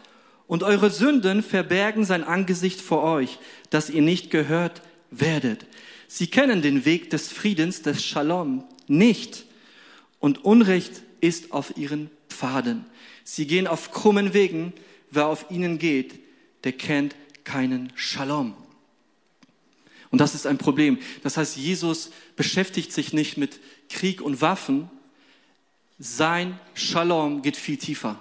und 0.46 0.62
eure 0.62 0.90
Sünden 0.90 1.42
verbergen 1.42 2.04
sein 2.04 2.22
Angesicht 2.22 2.80
vor 2.80 3.02
euch, 3.02 3.38
dass 3.70 3.90
ihr 3.90 4.00
nicht 4.00 4.30
gehört 4.30 4.82
werdet. 5.10 5.66
Sie 6.06 6.28
kennen 6.28 6.62
den 6.62 6.84
Weg 6.84 7.10
des 7.10 7.32
Friedens, 7.32 7.82
des 7.82 8.04
Shalom 8.04 8.64
nicht, 8.86 9.46
und 10.20 10.44
Unrecht 10.44 11.02
ist 11.20 11.52
auf 11.52 11.76
ihren 11.76 12.08
Pfaden. 12.28 12.86
Sie 13.24 13.48
gehen 13.48 13.66
auf 13.66 13.90
krummen 13.90 14.32
Wegen, 14.32 14.72
wer 15.10 15.26
auf 15.26 15.46
ihnen 15.50 15.80
geht, 15.80 16.20
der 16.62 16.72
kennt 16.72 17.16
keinen 17.42 17.92
Shalom. 17.96 18.54
Und 20.10 20.18
das 20.18 20.34
ist 20.34 20.46
ein 20.46 20.58
Problem. 20.58 20.98
Das 21.22 21.36
heißt, 21.36 21.56
Jesus 21.56 22.10
beschäftigt 22.36 22.92
sich 22.92 23.12
nicht 23.12 23.36
mit 23.36 23.60
Krieg 23.88 24.20
und 24.22 24.40
Waffen. 24.40 24.90
Sein 25.98 26.58
Shalom 26.74 27.42
geht 27.42 27.56
viel 27.56 27.76
tiefer. 27.76 28.20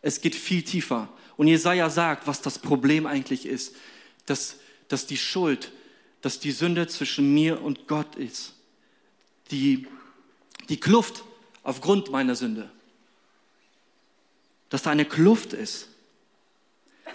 Es 0.00 0.20
geht 0.20 0.34
viel 0.34 0.62
tiefer. 0.62 1.08
Und 1.36 1.46
Jesaja 1.48 1.90
sagt, 1.90 2.26
was 2.26 2.42
das 2.42 2.58
Problem 2.58 3.06
eigentlich 3.06 3.46
ist, 3.46 3.76
dass, 4.26 4.56
dass 4.88 5.06
die 5.06 5.16
Schuld, 5.16 5.72
dass 6.20 6.40
die 6.40 6.52
Sünde 6.52 6.86
zwischen 6.88 7.32
mir 7.32 7.62
und 7.62 7.86
Gott 7.86 8.16
ist. 8.16 8.54
Die, 9.50 9.86
die 10.68 10.80
Kluft 10.80 11.24
aufgrund 11.62 12.10
meiner 12.10 12.34
Sünde. 12.34 12.70
Dass 14.70 14.82
da 14.82 14.90
eine 14.90 15.04
Kluft 15.04 15.52
ist 15.52 15.88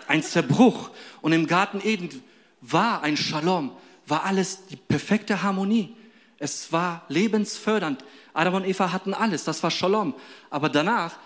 ein 0.07 0.24
Zerbruch. 0.24 0.89
Und 1.22 1.34
im 1.34 1.48
Garten 1.48 1.81
Eden 1.84 2.24
war 2.62 3.04
ein 3.04 3.18
Shalom, 3.18 3.72
war 4.06 4.24
alles 4.24 4.66
die 4.68 4.76
perfekte 4.76 5.44
Harmonie. 5.44 5.96
Es 6.40 6.72
war 6.72 7.06
lebensfördernd. 7.10 8.04
Adam 8.34 8.56
und 8.56 8.66
Eva 8.66 8.92
hatten 8.92 9.14
alles, 9.14 9.44
das 9.44 9.64
war 9.64 9.72
Shalom. 9.72 10.14
Aber 10.50 10.70
danach 10.70 11.18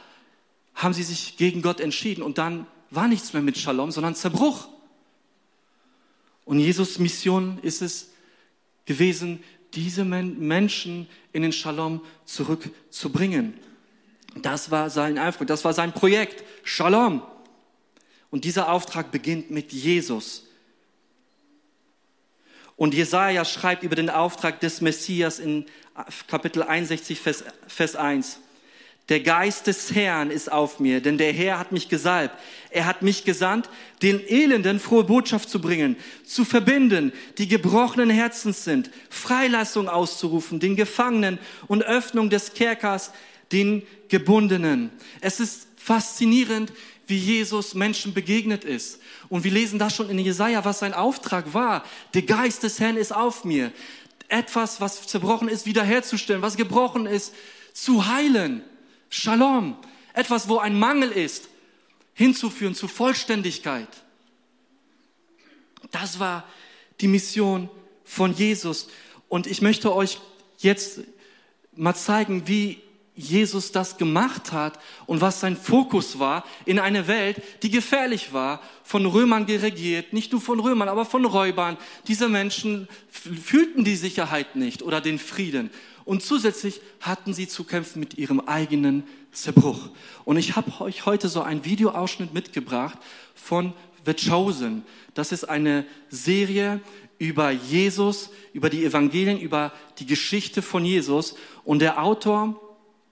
haben 0.76 0.94
sie 0.94 1.04
sich 1.04 1.38
gegen 1.38 1.62
Gott 1.62 1.80
entschieden 1.80 2.22
und 2.22 2.38
dann 2.38 2.66
war 2.90 3.08
nichts 3.08 3.34
mehr 3.34 3.42
mit 3.42 3.58
Shalom, 3.58 3.92
sondern 3.92 4.16
Zerbruch. 4.16 4.68
Und 6.46 6.60
Jesus 6.60 7.00
Mission 7.00 7.60
ist 7.62 7.82
es 7.82 8.12
gewesen, 8.86 9.44
diese 9.74 10.04
Menschen 10.04 11.08
in 11.32 11.44
den 11.44 11.54
Shalom 11.54 12.02
zurückzubringen. 12.26 13.54
Das 14.42 14.72
war 14.72 14.90
sein 14.90 15.18
Auftrag, 15.20 15.48
das 15.48 15.64
war 15.64 15.74
sein 15.74 15.94
Projekt. 15.94 16.44
Shalom. 16.64 17.22
Und 18.30 18.46
dieser 18.46 18.72
Auftrag 18.72 19.12
beginnt 19.12 19.52
mit 19.52 19.74
Jesus. 19.74 20.48
Und 22.82 22.96
Jesaja 22.96 23.46
schreibt 23.46 23.84
über 23.84 23.96
den 23.96 24.10
Auftrag 24.10 24.60
des 24.60 24.82
Messias 24.82 25.38
in 25.38 25.68
Kapitel 26.26 26.64
61, 26.64 27.20
Vers, 27.20 27.44
Vers 27.68 27.96
1. 27.96 28.40
Der 29.08 29.20
Geist 29.20 29.68
des 29.68 29.94
Herrn 29.94 30.32
ist 30.32 30.52
auf 30.52 30.80
mir, 30.80 31.00
denn 31.00 31.20
der 31.20 31.32
Herr 31.32 31.60
hat 31.60 31.72
mich 31.72 31.90
gesalbt. 31.90 32.36
Er 32.72 32.88
hat 32.88 33.04
mich 33.04 33.24
gesandt, 33.24 33.70
den 34.02 34.20
Elenden 34.20 34.80
frohe 34.80 35.04
Botschaft 35.04 35.48
zu 35.48 35.62
bringen, 35.62 35.96
zu 36.26 36.44
verbinden, 36.44 37.14
die 37.38 37.48
gebrochenen 37.48 38.10
Herzens 38.10 38.64
sind, 38.64 38.90
Freilassung 39.12 39.88
auszurufen, 39.88 40.60
den 40.60 40.76
Gefangenen 40.76 41.38
und 41.68 41.84
Öffnung 41.84 42.32
des 42.32 42.56
Kerkers, 42.56 43.12
den 43.52 43.84
Gebundenen. 44.08 44.90
Es 45.20 45.40
ist 45.40 45.68
faszinierend, 45.76 46.74
wie 47.12 47.18
Jesus 47.18 47.76
Menschen 47.76 48.16
begegnet 48.16 48.64
ist. 48.64 49.00
Und 49.30 49.44
wir 49.44 49.52
lesen 49.52 49.78
das 49.78 49.96
schon 49.96 50.10
in 50.10 50.18
Jesaja, 50.18 50.66
was 50.66 50.80
sein 50.80 50.96
Auftrag 50.96 51.54
war. 51.54 51.84
Der 52.16 52.24
Geist 52.24 52.64
des 52.64 52.80
Herrn 52.80 52.98
ist 52.98 53.14
auf 53.14 53.44
mir. 53.44 53.72
Etwas, 54.30 54.82
was 54.82 55.06
zerbrochen 55.06 55.48
ist, 55.48 55.68
wiederherzustellen, 55.68 56.42
was 56.42 56.58
gebrochen 56.58 57.06
ist, 57.06 57.36
zu 57.74 58.08
heilen. 58.08 58.64
Shalom. 59.10 59.78
Etwas, 60.14 60.50
wo 60.50 60.58
ein 60.58 60.80
Mangel 60.80 61.12
ist, 61.12 61.50
hinzuführen 62.14 62.74
zu 62.74 62.88
Vollständigkeit. 62.88 63.90
Das 65.92 66.20
war 66.20 66.46
die 67.02 67.08
Mission 67.08 67.70
von 68.06 68.34
Jesus. 68.34 68.88
Und 69.28 69.48
ich 69.48 69.62
möchte 69.62 69.94
euch 69.94 70.20
jetzt 70.60 71.02
mal 71.76 71.96
zeigen, 71.96 72.48
wie 72.48 72.82
Jesus 73.22 73.72
das 73.72 73.98
gemacht 73.98 74.52
hat 74.52 74.80
und 75.06 75.22
was 75.22 75.40
sein 75.40 75.56
Fokus 75.56 76.20
war 76.20 76.44
in 76.66 76.80
einer 76.80 77.08
Welt, 77.08 77.42
die 77.64 77.70
gefährlich 77.70 78.34
war, 78.34 78.62
von 78.84 79.06
Römern 79.06 79.46
geregiert, 79.46 80.14
nicht 80.14 80.32
nur 80.32 80.42
von 80.42 80.60
Römern, 80.60 80.90
aber 80.90 81.06
von 81.06 81.26
Räubern. 81.26 81.78
Diese 82.08 82.28
Menschen 82.28 82.88
fühlten 83.10 83.84
die 83.84 83.96
Sicherheit 83.96 84.56
nicht 84.56 84.84
oder 84.84 85.02
den 85.02 85.20
Frieden. 85.20 85.70
Und 86.04 86.24
zusätzlich 86.24 86.82
hatten 87.00 87.34
sie 87.34 87.48
zu 87.48 87.64
kämpfen 87.64 88.00
mit 88.00 88.18
ihrem 88.18 88.40
eigenen 88.42 89.04
Zerbruch. 89.32 89.90
Und 90.26 90.38
ich 90.38 90.56
habe 90.56 90.82
euch 90.82 91.06
heute 91.06 91.30
so 91.30 91.42
einen 91.42 91.64
Videoausschnitt 91.64 92.34
mitgebracht 92.34 92.98
von 93.36 93.74
The 94.06 94.14
Chosen. 94.14 94.84
Das 95.14 95.32
ist 95.32 95.46
eine 95.46 95.86
Serie 96.10 96.82
über 97.18 97.52
Jesus, 97.52 98.32
über 98.52 98.70
die 98.70 98.84
Evangelien, 98.84 99.40
über 99.40 99.72
die 100.00 100.08
Geschichte 100.08 100.62
von 100.64 100.84
Jesus. 100.84 101.36
Und 101.64 101.80
der 101.80 102.02
Autor 102.02 102.60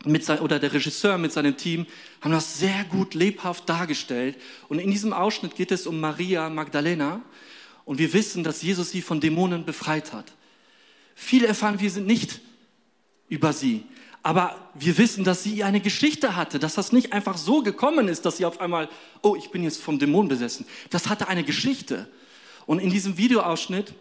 mit 0.06 0.24
sein, 0.24 0.40
oder 0.40 0.60
der 0.60 0.74
Regisseur 0.74 1.18
mit 1.18 1.34
seinem 1.34 1.58
Team 1.58 1.86
haben 2.22 2.32
das 2.32 2.60
sehr 2.60 2.86
gut 2.86 3.14
lebhaft 3.14 3.68
dargestellt. 3.68 4.38
Und 4.70 4.80
in 4.80 4.92
diesem 4.92 5.12
Ausschnitt 5.12 5.56
geht 5.56 5.72
es 5.72 5.88
um 5.88 6.00
Maria 6.00 6.50
Magdalena. 6.50 7.22
Und 7.84 7.98
wir 7.98 8.14
wissen, 8.14 8.44
dass 8.44 8.62
Jesus 8.62 8.92
sie 8.92 9.02
von 9.02 9.20
Dämonen 9.20 9.66
befreit 9.66 10.14
hat. 10.14 10.32
Viel 11.16 11.44
erfahren 11.44 11.80
wir 11.80 11.92
nicht 12.02 12.40
über 13.28 13.52
sie. 13.52 13.84
Aber 14.24 14.72
wir 14.74 14.98
wissen, 14.98 15.24
dass 15.24 15.44
sie 15.44 15.64
eine 15.64 15.80
Geschichte 15.82 16.36
hatte, 16.36 16.60
dass 16.60 16.76
das 16.76 16.92
nicht 16.92 17.14
einfach 17.14 17.38
so 17.38 17.62
gekommen 17.62 18.08
ist, 18.08 18.26
dass 18.26 18.38
sie 18.38 18.46
auf 18.46 18.62
einmal, 18.62 18.90
oh, 19.22 19.36
ich 19.36 19.50
bin 19.50 19.64
jetzt 19.64 19.82
vom 19.82 20.00
Dämon 20.00 20.28
besessen. 20.28 20.66
Das 20.90 21.10
hatte 21.10 21.28
eine 21.28 21.44
Geschichte. 21.44 22.08
Und 22.66 22.80
in 22.80 22.90
diesem 22.90 23.18
Videoausschnitt, 23.18 23.94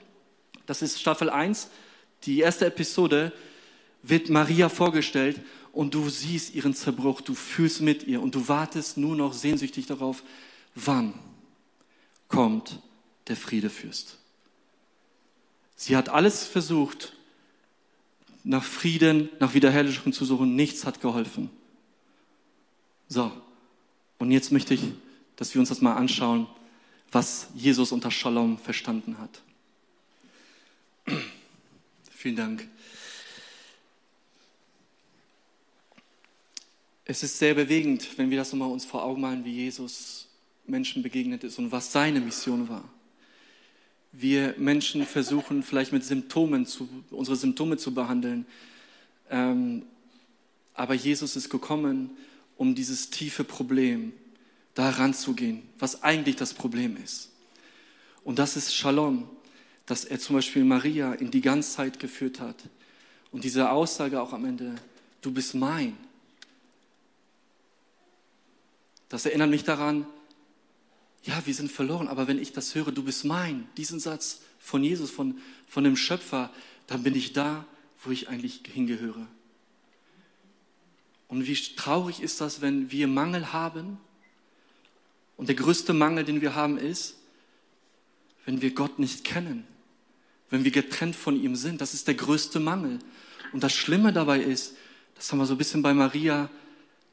das 0.67 0.83
ist 0.83 1.01
Staffel 1.01 1.31
1, 1.31 1.71
die 2.25 2.41
erste 2.41 2.67
Episode, 2.67 3.33
wird 4.03 4.29
Maria 4.29 4.69
vorgestellt 4.69 5.41
und 5.79 5.95
du 5.95 6.09
siehst 6.09 6.57
ihren 6.57 6.75
Zerbruch, 6.75 7.21
du 7.21 7.35
fühlst 7.35 7.83
mit 7.83 8.03
ihr 8.03 8.21
und 8.21 8.35
du 8.35 8.49
wartest 8.49 8.97
nur 8.97 9.15
noch 9.15 9.33
sehnsüchtig 9.33 9.87
darauf, 9.87 10.25
wann 10.75 11.15
kommt 12.27 12.81
der 13.29 13.37
Friedefürst. 13.37 14.19
Sie 15.77 15.97
hat 15.97 16.09
alles 16.09 16.43
versucht, 16.43 17.13
nach 18.43 18.65
Frieden, 18.65 19.29
nach 19.39 19.55
Wiederherrlichung 19.55 20.13
zu 20.13 20.25
suchen, 20.25 20.57
nichts 20.57 20.85
hat 20.85 21.01
geholfen. 21.01 21.49
So, 23.07 23.31
und 24.19 24.33
jetzt 24.33 24.51
möchte 24.51 24.75
ich, 24.75 24.81
dass 25.37 25.55
wir 25.55 25.61
uns 25.61 25.69
das 25.69 25.81
mal 25.81 25.95
anschauen, 25.95 26.49
was 27.13 27.51
Jesus 27.55 27.93
unter 27.93 28.11
Shalom 28.11 28.59
verstanden 28.59 29.17
hat. 29.21 29.43
Vielen 32.11 32.35
Dank. 32.35 32.69
Es 37.11 37.23
ist 37.23 37.39
sehr 37.39 37.55
bewegend, 37.55 38.07
wenn 38.19 38.29
wir 38.29 38.37
das 38.37 38.53
nochmal 38.53 38.71
uns 38.71 38.85
vor 38.85 39.03
Augen 39.03 39.23
malen, 39.23 39.43
wie 39.43 39.55
Jesus 39.55 40.29
Menschen 40.67 41.03
begegnet 41.03 41.43
ist 41.43 41.59
und 41.59 41.73
was 41.73 41.91
seine 41.91 42.21
Mission 42.21 42.69
war. 42.69 42.85
wir 44.13 44.55
Menschen 44.59 45.07
versuchen 45.07 45.63
vielleicht 45.63 45.91
mit 45.91 46.05
Symptomen 46.05 46.67
zu, 46.67 46.87
unsere 47.11 47.35
Symptome 47.35 47.79
zu 47.79 47.95
behandeln. 47.95 48.45
Ähm, 49.31 49.85
aber 50.75 50.93
Jesus 50.93 51.35
ist 51.35 51.49
gekommen, 51.49 52.11
um 52.59 52.75
dieses 52.75 53.09
tiefe 53.09 53.43
Problem 53.43 54.13
da 54.75 54.91
ranzugehen, 54.91 55.63
was 55.79 56.03
eigentlich 56.03 56.37
das 56.37 56.53
Problem 56.53 56.99
ist. 57.03 57.31
Und 58.23 58.39
das 58.39 58.55
ist 58.55 58.75
Shalom, 58.75 59.31
dass 59.87 60.05
er 60.05 60.19
zum 60.19 60.37
Beispiel 60.37 60.63
Maria 60.63 61.15
in 61.15 61.31
die 61.31 61.41
Ganzheit 61.41 61.99
geführt 61.99 62.39
hat. 62.39 62.57
Und 63.33 63.45
diese 63.45 63.71
Aussage 63.71 64.21
auch 64.21 64.35
am 64.35 64.45
Ende, 64.45 64.75
du 65.23 65.31
bist 65.31 65.55
mein. 65.55 65.97
Das 69.09 69.25
erinnert 69.25 69.51
mich 69.51 69.65
daran, 69.65 70.07
ja, 71.25 71.43
wir 71.45 71.55
sind 71.55 71.71
verloren, 71.71 72.09
aber 72.09 72.29
wenn 72.29 72.39
ich 72.39 72.53
das 72.53 72.75
höre, 72.75 72.93
du 72.93 73.03
bist 73.03 73.25
mein, 73.25 73.69
diesen 73.77 74.01
Satz 74.01 74.43
von 74.59 74.85
Jesus, 74.85 75.11
von, 75.11 75.39
von 75.67 75.85
dem 75.85 75.97
Schöpfer, 75.97 76.51
dann 76.87 77.03
bin 77.03 77.15
ich 77.15 77.33
da, 77.33 77.65
wo 78.03 78.11
ich 78.11 78.29
eigentlich 78.29 78.63
hingehöre. 78.73 79.27
Und 81.29 81.47
wie 81.47 81.55
traurig 81.55 82.23
ist 82.23 82.41
das, 82.41 82.61
wenn 82.61 82.91
wir 82.91 83.07
Mangel 83.07 83.53
haben? 83.53 83.99
Und 85.37 85.49
der 85.49 85.57
größte 85.57 85.93
Mangel, 85.93 86.25
den 86.25 86.41
wir 86.41 86.55
haben, 86.55 86.79
ist, 86.79 87.17
wenn 88.47 88.63
wir 88.63 88.73
Gott 88.73 88.99
nicht 88.99 89.25
kennen, 89.25 89.67
wenn 90.49 90.65
wir 90.65 90.71
getrennt 90.71 91.15
von 91.15 91.41
ihm 91.41 91.55
sind. 91.55 91.83
Das 91.83 91.93
ist 91.93 92.09
der 92.09 92.15
größte 92.15 92.61
Mangel. 92.61 92.99
Und 93.53 93.63
das 93.63 93.75
Schlimme 93.75 94.13
dabei 94.13 94.41
ist, 94.41 94.75
das 95.15 95.31
haben 95.31 95.39
wir 95.39 95.47
so 95.47 95.55
ein 95.55 95.59
bisschen 95.59 95.83
bei 95.83 95.93
Maria 95.93 96.49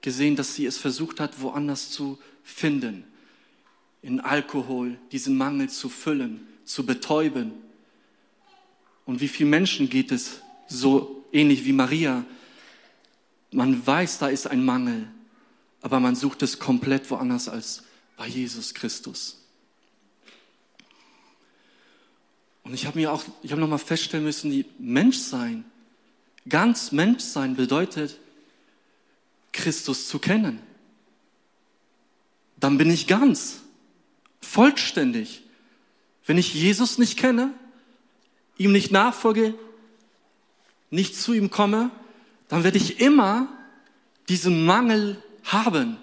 gesehen, 0.05 0.35
dass 0.35 0.55
sie 0.55 0.67
es 0.67 0.77
versucht 0.77 1.19
hat, 1.19 1.41
woanders 1.41 1.89
zu 1.89 2.19
finden. 2.43 3.03
In 4.03 4.21
Alkohol, 4.21 4.97
diesen 5.11 5.35
Mangel 5.35 5.67
zu 5.69 5.89
füllen, 5.89 6.47
zu 6.63 6.85
betäuben. 6.85 7.51
Und 9.05 9.19
wie 9.19 9.27
vielen 9.27 9.49
Menschen 9.49 9.89
geht 9.89 10.11
es 10.11 10.41
so 10.67 11.25
ähnlich 11.31 11.65
wie 11.65 11.73
Maria? 11.73 12.23
Man 13.51 13.85
weiß, 13.85 14.19
da 14.19 14.27
ist 14.27 14.45
ein 14.45 14.63
Mangel, 14.63 15.07
aber 15.81 15.99
man 15.99 16.15
sucht 16.15 16.43
es 16.43 16.59
komplett 16.59 17.09
woanders 17.09 17.49
als 17.49 17.83
bei 18.15 18.27
Jesus 18.27 18.75
Christus. 18.75 19.41
Und 22.63 22.75
ich 22.75 22.85
habe 22.85 22.99
mir 22.99 23.11
auch, 23.11 23.23
ich 23.41 23.51
habe 23.51 23.61
nochmal 23.61 23.79
feststellen 23.79 24.23
müssen, 24.25 24.51
die 24.51 24.65
Menschsein, 24.77 25.65
ganz 26.47 26.91
Menschsein 26.91 27.55
bedeutet, 27.55 28.19
Christus 29.55 30.07
zu 30.07 30.19
kennen. 30.19 30.59
Dann 32.57 32.77
bin 32.77 32.89
ich 32.89 33.07
ganz, 33.07 33.61
vollständig. 34.41 35.43
Wenn 36.25 36.37
ich 36.37 36.53
Jesus 36.53 36.97
nicht 36.97 37.17
kenne, 37.17 37.53
ihm 38.57 38.71
nicht 38.71 38.91
nachfolge, 38.91 39.53
nicht 40.89 41.15
zu 41.15 41.33
ihm 41.33 41.49
komme, 41.49 41.91
dann 42.47 42.63
werde 42.63 42.77
ich 42.77 42.99
immer 42.99 43.47
diesen 44.29 44.65
Mangel 44.65 45.21
haben. 45.43 45.97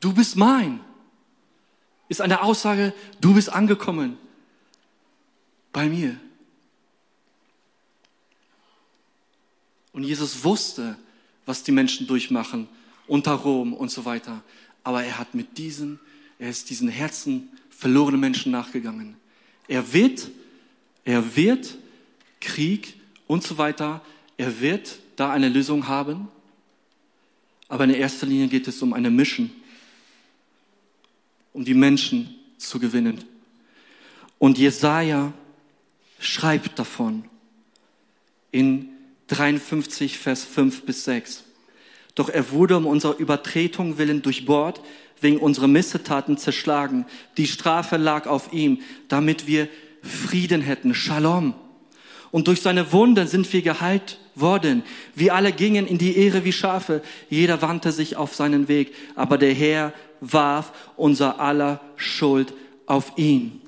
Du 0.00 0.12
bist 0.14 0.36
mein. 0.36 0.80
Ist 2.08 2.20
eine 2.20 2.42
Aussage, 2.42 2.92
du 3.20 3.34
bist 3.34 3.50
angekommen 3.50 4.18
bei 5.72 5.88
mir. 5.88 6.18
Und 10.00 10.06
Jesus 10.06 10.44
wusste, 10.44 10.96
was 11.44 11.62
die 11.62 11.72
Menschen 11.72 12.06
durchmachen 12.06 12.68
unter 13.06 13.32
Rom 13.32 13.74
und 13.74 13.90
so 13.90 14.06
weiter. 14.06 14.42
Aber 14.82 15.04
er 15.04 15.18
hat 15.18 15.34
mit 15.34 15.58
diesen, 15.58 16.00
er 16.38 16.48
ist 16.48 16.70
diesen 16.70 16.88
Herzen 16.88 17.50
verlorenen 17.68 18.18
Menschen 18.18 18.50
nachgegangen. 18.50 19.14
Er 19.68 19.92
wird, 19.92 20.30
er 21.04 21.36
wird 21.36 21.76
Krieg 22.40 22.94
und 23.26 23.42
so 23.42 23.58
weiter, 23.58 24.00
er 24.38 24.58
wird 24.62 25.00
da 25.16 25.32
eine 25.32 25.50
Lösung 25.50 25.86
haben. 25.86 26.28
Aber 27.68 27.84
in 27.84 27.90
erster 27.90 28.26
Linie 28.26 28.48
geht 28.48 28.68
es 28.68 28.80
um 28.80 28.94
eine 28.94 29.10
Mission, 29.10 29.50
um 31.52 31.62
die 31.62 31.74
Menschen 31.74 32.36
zu 32.56 32.78
gewinnen. 32.78 33.22
Und 34.38 34.56
Jesaja 34.56 35.34
schreibt 36.18 36.78
davon 36.78 37.24
in 38.50 38.89
53, 39.30 40.18
Vers 40.18 40.44
5 40.44 40.82
bis 40.82 41.04
6. 41.04 41.44
Doch 42.14 42.28
er 42.28 42.50
wurde 42.50 42.76
um 42.76 42.86
unserer 42.86 43.16
Übertretung 43.16 43.96
willen 43.96 44.22
durchbohrt, 44.22 44.80
wegen 45.20 45.38
unserer 45.38 45.68
Missetaten 45.68 46.36
zerschlagen. 46.36 47.06
Die 47.36 47.46
Strafe 47.46 47.96
lag 47.96 48.26
auf 48.26 48.52
ihm, 48.52 48.80
damit 49.08 49.46
wir 49.46 49.68
Frieden 50.02 50.62
hätten. 50.62 50.94
Shalom. 50.94 51.54
Und 52.30 52.48
durch 52.48 52.62
seine 52.62 52.92
Wunden 52.92 53.26
sind 53.26 53.52
wir 53.52 53.62
geheilt 53.62 54.18
worden. 54.34 54.82
Wir 55.14 55.34
alle 55.34 55.52
gingen 55.52 55.86
in 55.86 55.98
die 55.98 56.16
Ehre 56.16 56.44
wie 56.44 56.52
Schafe. 56.52 57.02
Jeder 57.28 57.60
wandte 57.62 57.92
sich 57.92 58.16
auf 58.16 58.34
seinen 58.34 58.68
Weg. 58.68 58.94
Aber 59.14 59.36
der 59.38 59.52
Herr 59.52 59.92
warf 60.20 60.72
unser 60.96 61.40
aller 61.40 61.80
Schuld 61.96 62.52
auf 62.86 63.12
ihn. 63.16 63.60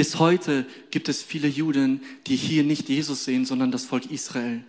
Bis 0.00 0.18
heute 0.18 0.64
gibt 0.90 1.10
es 1.10 1.20
viele 1.20 1.46
Juden, 1.46 2.00
die 2.26 2.34
hier 2.34 2.62
nicht 2.62 2.88
Jesus 2.88 3.26
sehen, 3.26 3.44
sondern 3.44 3.70
das 3.70 3.84
Volk 3.84 4.10
Israel. 4.10 4.64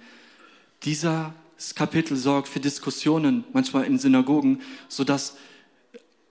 Dieser 0.83 1.33
Kapitel 1.73 2.17
sorgt 2.17 2.49
für 2.49 2.59
Diskussionen, 2.59 3.45
manchmal 3.53 3.85
in 3.85 3.97
Synagogen, 3.97 4.59
so 4.89 5.05
dass 5.05 5.37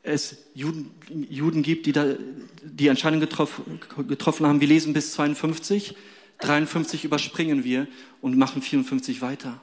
es 0.02 0.36
Juden, 0.54 0.90
Juden 1.30 1.62
gibt, 1.62 1.86
die 1.86 1.92
da 1.92 2.14
die 2.62 2.88
Entscheidung 2.88 3.20
getroffen, 3.20 3.80
getroffen 4.06 4.44
haben. 4.44 4.60
Wir 4.60 4.68
lesen 4.68 4.92
bis 4.92 5.12
52, 5.12 5.94
53 6.40 7.02
überspringen 7.02 7.64
wir 7.64 7.88
und 8.20 8.36
machen 8.36 8.60
54 8.60 9.22
weiter. 9.22 9.62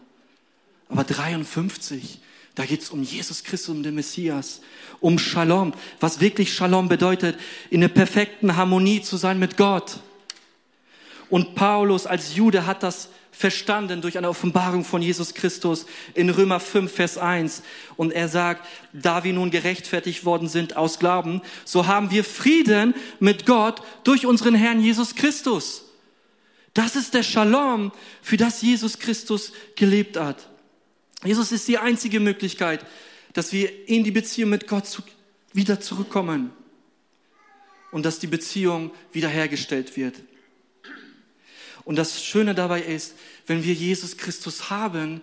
Aber 0.90 1.04
53, 1.04 2.22
da 2.58 2.66
geht 2.66 2.82
es 2.82 2.90
um 2.90 3.04
Jesus 3.04 3.44
Christus, 3.44 3.70
um 3.70 3.84
den 3.84 3.94
Messias, 3.94 4.62
um 5.00 5.20
Shalom, 5.20 5.76
was 6.00 6.22
wirklich 6.22 6.52
Shalom 6.52 6.90
bedeutet, 6.90 7.38
in 7.70 7.82
der 7.82 7.88
perfekten 7.88 8.56
Harmonie 8.56 9.04
zu 9.04 9.16
sein 9.16 9.38
mit 9.38 9.58
Gott. 9.58 10.00
Und 11.30 11.54
Paulus 11.54 12.08
als 12.08 12.36
Jude 12.36 12.66
hat 12.66 12.82
das 12.82 13.10
verstanden 13.32 14.02
durch 14.02 14.18
eine 14.18 14.28
Offenbarung 14.28 14.84
von 14.84 15.04
Jesus 15.04 15.36
Christus 15.36 15.86
in 16.16 16.32
Römer 16.32 16.60
5, 16.60 16.92
Vers 16.92 17.20
1. 17.20 17.62
Und 17.96 18.12
er 18.12 18.28
sagt, 18.28 18.68
da 18.92 19.24
wir 19.24 19.34
nun 19.34 19.52
gerechtfertigt 19.52 20.26
worden 20.26 20.48
sind 20.48 20.76
aus 20.76 20.98
Glauben, 20.98 21.44
so 21.64 21.86
haben 21.86 22.10
wir 22.10 22.24
Frieden 22.24 22.96
mit 23.20 23.46
Gott 23.46 23.84
durch 24.04 24.26
unseren 24.26 24.56
Herrn 24.56 24.82
Jesus 24.82 25.14
Christus. 25.14 25.84
Das 26.74 26.96
ist 26.96 27.14
der 27.14 27.22
Shalom, 27.22 27.92
für 28.24 28.38
das 28.38 28.64
Jesus 28.64 28.98
Christus 28.98 29.52
gelebt 29.76 30.18
hat. 30.18 30.48
Jesus 31.24 31.52
ist 31.52 31.68
die 31.68 31.78
einzige 31.78 32.20
Möglichkeit, 32.20 32.86
dass 33.34 33.52
wir 33.52 33.90
in 33.90 34.04
die 34.04 34.12
Beziehung 34.12 34.52
mit 34.52 34.68
Gott 34.68 35.02
wieder 35.54 35.80
zurückkommen 35.80 36.52
und 37.92 38.06
dass 38.06 38.20
die 38.20 38.28
Beziehung 38.28 38.92
wiederhergestellt 39.12 39.98
wird. 39.98 40.16
Und 41.84 41.96
das 41.96 42.24
Schöne 42.24 42.54
dabei 42.54 42.82
ist, 42.82 43.16
wenn 43.46 43.64
wir 43.64 43.74
Jesus 43.74 44.18
Christus 44.18 44.70
haben, 44.70 45.22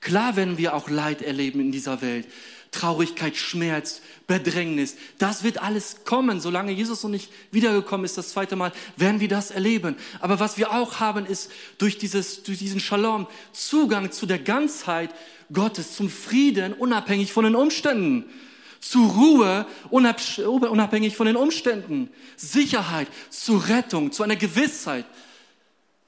klar 0.00 0.36
werden 0.36 0.58
wir 0.58 0.74
auch 0.74 0.88
Leid 0.88 1.22
erleben 1.22 1.60
in 1.60 1.72
dieser 1.72 2.02
Welt. 2.02 2.28
Traurigkeit, 2.70 3.36
Schmerz, 3.36 4.00
Bedrängnis. 4.26 4.96
Das 5.18 5.44
wird 5.44 5.62
alles 5.62 6.04
kommen. 6.04 6.40
Solange 6.40 6.72
Jesus 6.72 7.02
noch 7.02 7.10
nicht 7.10 7.30
wiedergekommen 7.52 8.04
ist, 8.04 8.18
das 8.18 8.30
zweite 8.30 8.56
Mal, 8.56 8.72
werden 8.96 9.20
wir 9.20 9.28
das 9.28 9.50
erleben. 9.50 9.96
Aber 10.20 10.40
was 10.40 10.58
wir 10.58 10.72
auch 10.72 10.98
haben, 10.98 11.24
ist 11.24 11.50
durch, 11.78 11.98
dieses, 11.98 12.42
durch 12.42 12.58
diesen 12.58 12.80
Shalom 12.80 13.26
Zugang 13.52 14.10
zu 14.10 14.26
der 14.26 14.40
Ganzheit 14.40 15.10
Gottes, 15.54 15.96
zum 15.96 16.10
Frieden, 16.10 16.72
unabhängig 16.72 17.32
von 17.32 17.44
den 17.44 17.54
Umständen. 17.54 18.24
Zu 18.80 19.06
Ruhe, 19.06 19.66
unabhängig 19.90 21.16
von 21.16 21.26
den 21.26 21.36
Umständen. 21.36 22.10
Sicherheit, 22.36 23.08
zu 23.30 23.56
Rettung, 23.56 24.12
zu 24.12 24.22
einer 24.22 24.36
Gewissheit. 24.36 25.06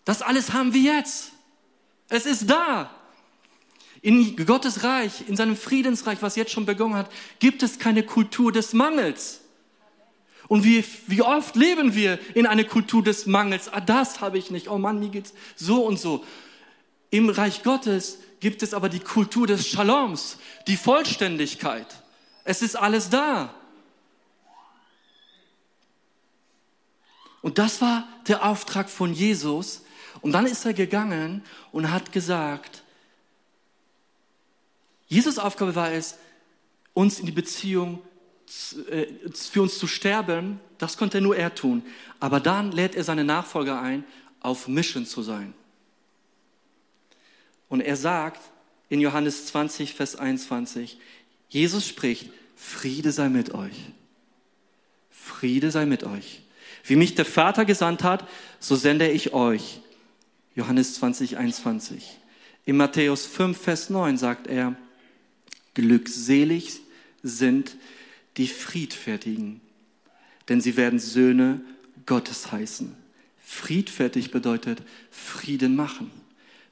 Das 0.05 0.21
alles 0.21 0.53
haben 0.53 0.75
wir 0.75 0.83
jetzt. 0.83 1.33
Es 2.09 2.27
ist 2.27 2.51
da. 2.51 2.91
In 4.03 4.37
Gottes 4.45 4.85
Reich, 4.85 5.25
in 5.27 5.37
seinem 5.37 5.57
Friedensreich, 5.57 6.19
was 6.21 6.37
jetzt 6.37 6.53
schon 6.53 6.67
begonnen 6.67 6.95
hat, 6.95 7.11
gibt 7.39 7.63
es 7.63 7.79
keine 7.79 8.03
Kultur 8.03 8.53
des 8.53 8.73
Mangels. 8.73 9.41
Und 10.49 10.65
wie, 10.65 10.85
wie 11.07 11.23
oft 11.23 11.57
leben 11.57 11.95
wir 11.95 12.19
in 12.35 12.47
einer 12.47 12.65
Kultur 12.65 13.03
des 13.03 13.27
Mangels? 13.27 13.69
Ah, 13.73 13.81
das 13.81 14.21
habe 14.21 14.39
ich 14.39 14.51
nicht. 14.51 14.69
Oh 14.69 14.79
Mann, 14.79 15.01
mir 15.01 15.09
geht's 15.09 15.35
so 15.57 15.85
und 15.85 15.99
so. 15.99 16.25
Im 17.11 17.29
Reich 17.29 17.63
Gottes 17.63 18.19
gibt 18.41 18.63
es 18.63 18.75
aber 18.75 18.89
die 18.89 19.01
Kultur 19.01 19.47
des 19.47 19.67
Shaloms, 19.67 20.39
die 20.67 20.77
Vollständigkeit. 20.77 21.87
Es 22.45 22.63
ist 22.63 22.77
alles 22.77 23.11
da. 23.11 23.55
Und 27.43 27.59
das 27.59 27.81
war 27.81 28.07
der 28.27 28.45
Auftrag 28.45 28.91
von 28.91 29.13
Jesus, 29.13 29.83
und 30.21 30.33
dann 30.33 30.47
ist 30.47 30.65
er 30.65 30.73
gegangen 30.73 31.45
und 31.73 31.93
hat 31.93 32.11
gesagt, 32.11 32.83
Jesus 35.07 35.39
Aufgabe 35.39 35.75
war 35.75 35.93
es, 35.93 36.17
uns 36.95 37.21
in 37.21 37.27
die 37.27 37.33
Beziehung 37.33 38.03
äh, 38.91 39.07
für 39.33 39.63
uns 39.63 39.79
zu 39.79 39.87
sterben, 39.87 40.59
das 40.79 40.97
konnte 40.97 41.21
nur 41.21 41.37
er 41.37 41.55
tun. 41.55 41.83
Aber 42.19 42.41
dann 42.41 42.73
lädt 42.73 42.95
er 42.95 43.05
seine 43.05 43.25
Nachfolger 43.25 43.81
ein, 43.81 44.05
auf 44.41 44.67
Mission 44.67 45.07
zu 45.07 45.23
sein. 45.23 45.55
Und 47.69 47.81
er 47.81 47.97
sagt 47.97 48.41
in 48.89 49.01
Johannes 49.01 49.47
20, 49.47 49.95
Vers 49.95 50.17
21, 50.17 50.99
Jesus 51.49 51.87
spricht, 51.87 52.31
Friede 52.55 53.13
sei 53.13 53.29
mit 53.29 53.55
euch. 53.55 53.77
Friede 55.11 55.71
sei 55.71 55.87
mit 55.87 56.05
euch. 56.05 56.43
Wie 56.85 56.97
mich 56.97 57.15
der 57.15 57.25
Vater 57.25 57.65
gesandt 57.65 58.03
hat, 58.05 58.29
so 58.61 58.77
sende 58.77 59.11
ich 59.11 59.33
euch. 59.33 59.81
Johannes 60.55 60.95
20, 60.95 61.37
21. 61.37 62.19
In 62.65 62.77
Matthäus 62.77 63.27
5, 63.27 63.61
Vers 63.61 63.91
9 63.91 64.17
sagt 64.17 64.47
er, 64.47 64.75
glückselig 65.75 66.81
sind 67.23 67.77
die 68.37 68.47
Friedfertigen, 68.47 69.61
denn 70.49 70.61
sie 70.61 70.77
werden 70.77 70.99
Söhne 70.99 71.61
Gottes 72.07 72.53
heißen. 72.53 72.95
Friedfertig 73.43 74.31
bedeutet 74.31 74.83
Frieden 75.11 75.77
machen, 75.77 76.11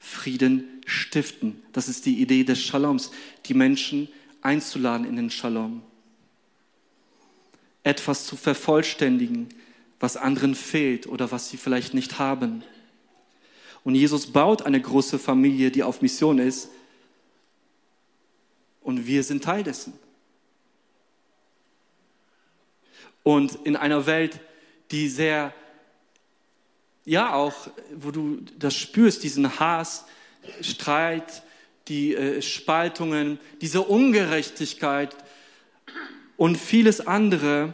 Frieden 0.05 0.81
stiften. 0.85 1.63
Das 1.73 1.89
ist 1.89 2.05
die 2.05 2.21
Idee 2.21 2.43
des 2.43 2.61
Shaloms, 2.61 3.11
die 3.45 3.55
Menschen 3.55 4.07
einzuladen 4.41 5.05
in 5.07 5.15
den 5.15 5.31
Shalom. 5.31 5.81
Etwas 7.81 8.25
zu 8.27 8.37
vervollständigen, 8.37 9.49
was 9.99 10.15
anderen 10.15 10.53
fehlt 10.53 11.07
oder 11.07 11.31
was 11.31 11.49
sie 11.49 11.57
vielleicht 11.57 11.95
nicht 11.95 12.19
haben. 12.19 12.63
Und 13.83 13.95
Jesus 13.95 14.27
baut 14.27 14.61
eine 14.61 14.79
große 14.79 15.17
Familie, 15.17 15.71
die 15.71 15.81
auf 15.81 16.03
Mission 16.03 16.37
ist. 16.37 16.69
Und 18.81 19.07
wir 19.07 19.23
sind 19.23 19.43
Teil 19.43 19.63
dessen. 19.63 19.93
Und 23.23 23.55
in 23.63 23.75
einer 23.75 24.05
Welt, 24.05 24.39
die 24.91 25.09
sehr, 25.09 25.51
ja 27.05 27.33
auch, 27.33 27.69
wo 27.95 28.11
du 28.11 28.41
das 28.57 28.75
spürst, 28.75 29.23
diesen 29.23 29.59
Hass, 29.59 30.05
Streit, 30.61 31.43
die 31.87 32.15
äh, 32.15 32.41
Spaltungen, 32.41 33.39
diese 33.61 33.81
Ungerechtigkeit 33.81 35.15
und 36.35 36.57
vieles 36.57 37.05
andere, 37.05 37.73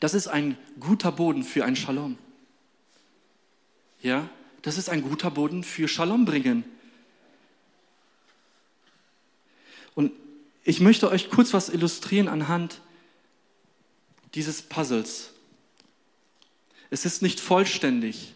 das 0.00 0.14
ist 0.14 0.28
ein 0.28 0.56
guter 0.80 1.12
Boden 1.12 1.44
für 1.44 1.64
ein 1.64 1.76
Shalom. 1.76 2.16
Ja, 4.00 4.28
das 4.62 4.78
ist 4.78 4.88
ein 4.88 5.02
guter 5.02 5.30
Boden 5.30 5.62
für 5.64 5.88
Shalom 5.88 6.24
bringen. 6.24 6.64
Und 9.94 10.12
ich 10.64 10.80
möchte 10.80 11.10
euch 11.10 11.30
kurz 11.30 11.52
was 11.52 11.68
illustrieren 11.68 12.28
anhand 12.28 12.80
dieses 14.34 14.62
Puzzles. 14.62 15.32
Es 16.90 17.04
ist 17.04 17.22
nicht 17.22 17.40
vollständig. 17.40 18.34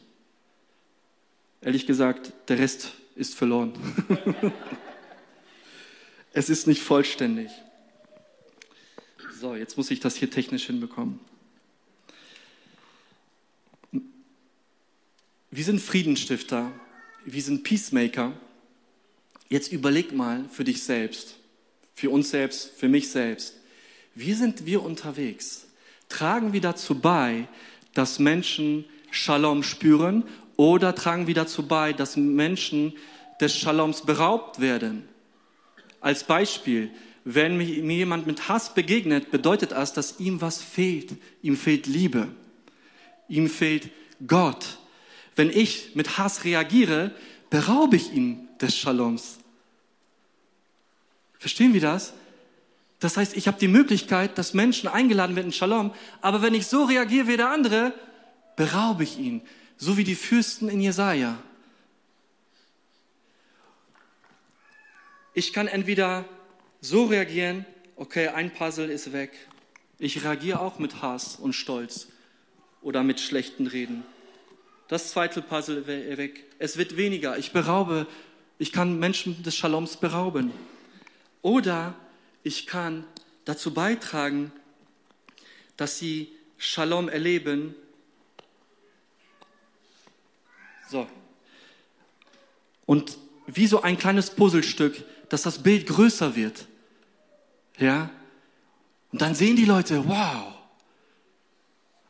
Ehrlich 1.63 1.87
gesagt, 1.87 2.33
der 2.49 2.59
Rest 2.59 2.91
ist 3.15 3.37
verloren. 3.37 3.73
es 6.33 6.51
ist 6.51 6.67
nicht 6.67 6.83
vollständig. 6.83 7.51
So, 9.41 9.55
jetzt 9.55 9.77
muss 9.77 9.91
ich 9.93 10.01
das 10.01 10.17
hier 10.17 10.29
technisch 10.29 10.67
hinbekommen. 10.67 11.21
Wir 15.53 15.65
sind 15.65 15.81
Friedenstifter, 15.81 16.73
wir 17.25 17.43
sind 17.43 17.63
Peacemaker. 17.63 18.33
Jetzt 19.49 19.71
überleg 19.71 20.13
mal 20.13 20.49
für 20.49 20.65
dich 20.65 20.83
selbst, 20.83 21.37
für 21.95 22.11
uns 22.11 22.31
selbst, 22.31 22.71
für 22.71 22.89
mich 22.89 23.11
selbst. 23.11 23.55
Wie 24.17 24.33
sind 24.33 24.67
wir 24.67 24.83
unterwegs? 24.83 25.67
Tragen 26.09 26.53
wir 26.53 26.61
dazu 26.61 26.99
bei, 26.99 27.47
dass 27.95 28.19
Menschen 28.19 28.85
Shalom 29.15 29.63
spüren 29.63 30.25
oder 30.57 30.95
tragen 30.95 31.27
wir 31.27 31.35
dazu 31.35 31.67
bei, 31.67 31.93
dass 31.93 32.17
Menschen 32.17 32.93
des 33.41 33.57
Shaloms 33.57 34.03
beraubt 34.03 34.61
werden? 34.61 35.09
Als 36.01 36.25
Beispiel, 36.25 36.91
wenn 37.25 37.57
mir 37.57 37.65
jemand 37.65 38.27
mit 38.27 38.49
Hass 38.49 38.75
begegnet, 38.75 39.31
bedeutet 39.31 39.73
das, 39.73 39.93
dass 39.93 40.19
ihm 40.19 40.41
was 40.41 40.61
fehlt. 40.61 41.15
Ihm 41.43 41.57
fehlt 41.57 41.87
Liebe. 41.87 42.29
Ihm 43.29 43.49
fehlt 43.49 43.91
Gott. 44.27 44.79
Wenn 45.37 45.51
ich 45.51 45.95
mit 45.95 46.19
Hass 46.19 46.45
reagiere, 46.45 47.13
beraube 47.51 47.97
ich 47.97 48.13
ihn 48.13 48.49
des 48.61 48.77
Shaloms. 48.77 49.39
Verstehen 51.39 51.75
wir 51.75 51.81
das? 51.81 52.15
Das 53.03 53.17
heißt, 53.17 53.37
ich 53.37 53.49
habe 53.49 53.59
die 53.59 53.67
Möglichkeit, 53.67 54.39
dass 54.39 54.55
Menschen 54.55 54.89
eingeladen 54.89 55.35
werden 55.35 55.49
in 55.49 55.53
Shalom, 55.53 55.93
aber 56.21 56.41
wenn 56.41 56.55
ich 56.55 56.69
so 56.69 56.85
reagiere 56.85 57.27
wie 57.27 57.37
der 57.37 57.51
andere, 57.51 57.93
beraube 58.55 59.03
ich 59.03 59.19
ihn, 59.19 59.43
so 59.83 59.97
wie 59.97 60.05
die 60.05 60.15
Fürsten 60.15 60.69
in 60.69 60.81
Jesaja. 60.81 61.43
Ich 65.35 65.53
kann 65.53 65.67
entweder 65.67 66.25
so 66.81 67.07
reagieren, 67.07 67.67
okay, 67.97 68.29
ein 68.29 68.53
Puzzle 68.53 68.89
ist 68.89 69.13
weg. 69.13 69.33
Ich 69.99 70.23
reagiere 70.23 70.61
auch 70.61 70.79
mit 70.79 71.03
Hass 71.03 71.35
und 71.35 71.55
Stolz 71.55 72.07
oder 72.81 73.03
mit 73.03 73.19
schlechten 73.19 73.67
Reden. 73.67 74.05
Das 74.87 75.11
zweite 75.11 75.43
Puzzle 75.43 75.85
weg. 75.89 76.45
Es 76.61 76.77
wird 76.77 76.97
weniger. 76.97 77.37
Ich 77.37 77.51
beraube, 77.51 78.07
ich 78.61 78.71
kann 78.71 79.01
Menschen 79.01 79.43
des 79.43 79.57
Shaloms 79.57 79.97
berauben. 79.97 80.53
Oder 81.41 81.97
ich 82.45 82.69
kann 82.69 83.05
dazu 83.45 83.75
beitragen, 83.75 84.53
dass 85.77 85.99
sie 85.99 86.31
Shalom 86.57 87.09
erleben. 87.09 87.75
So. 90.93 91.09
Und 92.85 93.17
wie 93.47 93.67
so 93.67 93.81
ein 93.81 93.97
kleines 93.97 94.29
Puzzlestück, 94.29 95.03
dass 95.31 95.41
das 95.41 95.63
Bild 95.63 95.87
größer 95.87 96.37
wird. 96.37 96.67
Ja? 97.79 98.11
Und 99.11 99.23
dann 99.23 99.35
sehen 99.35 99.57
die 99.57 99.65
Leute, 99.65 100.07
wow. 100.07 100.53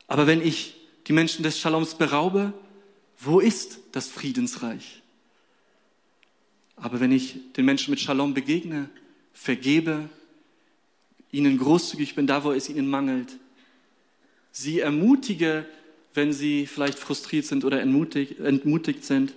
Aber 0.07 0.27
wenn 0.27 0.41
ich 0.41 0.75
die 1.07 1.13
Menschen 1.13 1.43
des 1.43 1.57
Shaloms 1.57 1.95
beraube, 1.95 2.53
wo 3.17 3.39
ist 3.39 3.79
das 3.93 4.09
Friedensreich? 4.09 5.01
Aber 6.75 6.99
wenn 6.99 7.13
ich 7.13 7.53
den 7.53 7.63
Menschen 7.63 7.91
mit 7.91 8.01
Shalom 8.01 8.33
begegne, 8.33 8.89
vergebe, 9.31 10.09
ihnen 11.31 11.57
großzügig 11.57 12.15
bin, 12.15 12.27
da 12.27 12.43
wo 12.43 12.51
es 12.51 12.67
ihnen 12.67 12.89
mangelt. 12.89 13.39
Sie 14.51 14.81
ermutige, 14.81 15.65
wenn 16.13 16.33
sie 16.33 16.67
vielleicht 16.67 16.99
frustriert 16.99 17.45
sind 17.45 17.65
oder 17.65 17.81
entmutigt, 17.81 18.39
entmutigt 18.39 19.03
sind. 19.03 19.33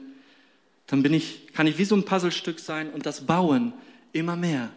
Dann 0.86 1.02
bin 1.02 1.14
ich, 1.14 1.52
kann 1.52 1.66
ich 1.66 1.78
wie 1.78 1.84
so 1.84 1.96
ein 1.96 2.04
Puzzlestück 2.04 2.60
sein 2.60 2.90
und 2.90 3.06
das 3.06 3.26
bauen 3.26 3.72
immer 4.12 4.36
mehr. 4.36 4.70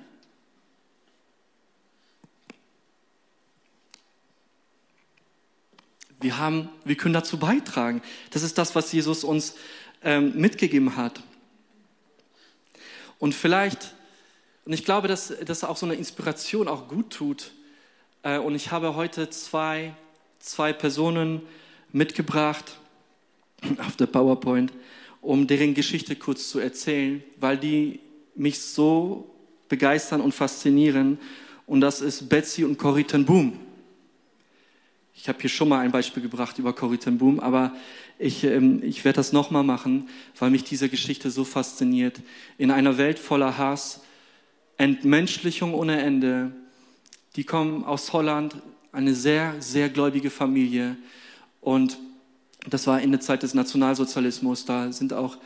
Wir, 6.22 6.38
haben, 6.38 6.70
wir 6.84 6.96
können 6.96 7.14
dazu 7.14 7.38
beitragen. 7.38 8.02
Das 8.32 8.44
ist 8.44 8.58
das, 8.58 8.76
was 8.76 8.92
Jesus 8.92 9.24
uns 9.24 9.56
ähm, 10.04 10.34
mitgegeben 10.36 10.98
hat. 10.98 11.22
Und 13.20 13.36
vielleicht 13.36 13.94
und 14.70 14.74
ich 14.74 14.86
glaube, 14.86 15.08
dass 15.08 15.34
das 15.46 15.64
auch 15.64 15.78
so 15.78 15.88
eine 15.88 15.96
Inspiration 15.96 16.68
auch 16.68 16.88
gut 16.88 17.10
tut. 17.10 17.54
Äh, 18.22 18.38
und 18.38 18.54
ich 18.54 18.70
habe 18.70 18.94
heute 18.94 19.28
zwei, 19.32 19.96
zwei 20.38 20.74
Personen 20.74 21.42
mitgebracht 21.92 22.78
auf 23.80 23.96
der 23.96 24.08
PowerPoint, 24.08 24.72
um 25.22 25.48
deren 25.48 25.74
Geschichte 25.74 26.16
kurz 26.16 26.50
zu 26.50 26.60
erzählen, 26.60 27.24
weil 27.40 27.58
die 27.58 28.00
mich 28.36 28.62
so 28.62 29.30
begeistern 29.68 30.22
und 30.22 30.34
faszinieren. 30.34 31.20
Und 31.66 31.82
das 31.82 32.02
ist 32.02 32.30
Betsy 32.30 32.64
und 32.64 32.78
Corrie 32.78 33.04
ten 33.04 33.26
Boom. 33.26 33.60
Ich 35.14 35.28
habe 35.28 35.40
hier 35.42 35.50
schon 35.50 35.68
mal 35.68 35.80
ein 35.80 35.92
Beispiel 35.92 36.24
gebracht 36.24 36.58
über 36.60 36.74
Corrie 36.74 36.98
ten 36.98 37.18
Boom, 37.18 37.40
aber 37.40 37.76
ich, 38.18 38.44
ähm, 38.46 38.82
ich 38.84 39.04
werde 39.04 39.18
das 39.18 39.34
nochmal 39.34 39.64
machen, 39.64 40.10
weil 40.38 40.50
mich 40.50 40.64
diese 40.64 40.90
Geschichte 40.90 41.30
so 41.30 41.44
fasziniert. 41.44 42.22
In 42.58 42.72
einer 42.72 42.98
Welt 42.98 43.20
voller 43.20 43.58
Hass, 43.58 44.02
Entmenschlichung 44.78 45.74
ohne 45.74 46.02
Ende. 46.02 46.52
Die 47.36 47.44
kommen 47.44 47.84
aus 47.84 48.14
Holland, 48.14 48.56
eine 48.92 49.14
sehr, 49.14 49.56
sehr 49.60 49.90
gläubige 49.90 50.30
Familie. 50.30 50.96
Und 51.62 51.98
das 52.68 52.88
war 52.88 53.02
in 53.02 53.12
der 53.12 53.20
Zeit 53.20 53.44
des 53.44 53.54
Nationalsozialismus. 53.54 54.66
Da 54.66 54.92
sind 54.92 55.14
auch 55.14 55.38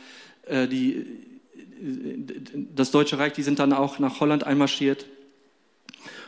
äh, 0.46 0.66
die, 0.66 1.06
das 2.74 2.90
Deutsche 2.90 3.18
Reich, 3.18 3.32
die 3.32 3.42
sind 3.42 3.58
dann 3.58 3.72
auch 3.72 3.98
nach 3.98 4.20
Holland 4.20 4.44
einmarschiert. 4.44 5.06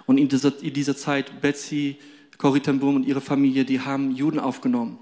Und 0.07 0.19
in 0.19 0.29
dieser, 0.29 0.53
in 0.63 0.73
dieser 0.73 0.97
Zeit, 0.97 1.41
Betsy, 1.41 1.97
Corrie 2.39 2.61
ten 2.61 2.79
Boom 2.79 2.97
und 2.97 3.07
ihre 3.07 3.21
Familie, 3.21 3.65
die 3.65 3.81
haben 3.81 4.13
Juden 4.15 4.39
aufgenommen. 4.39 4.99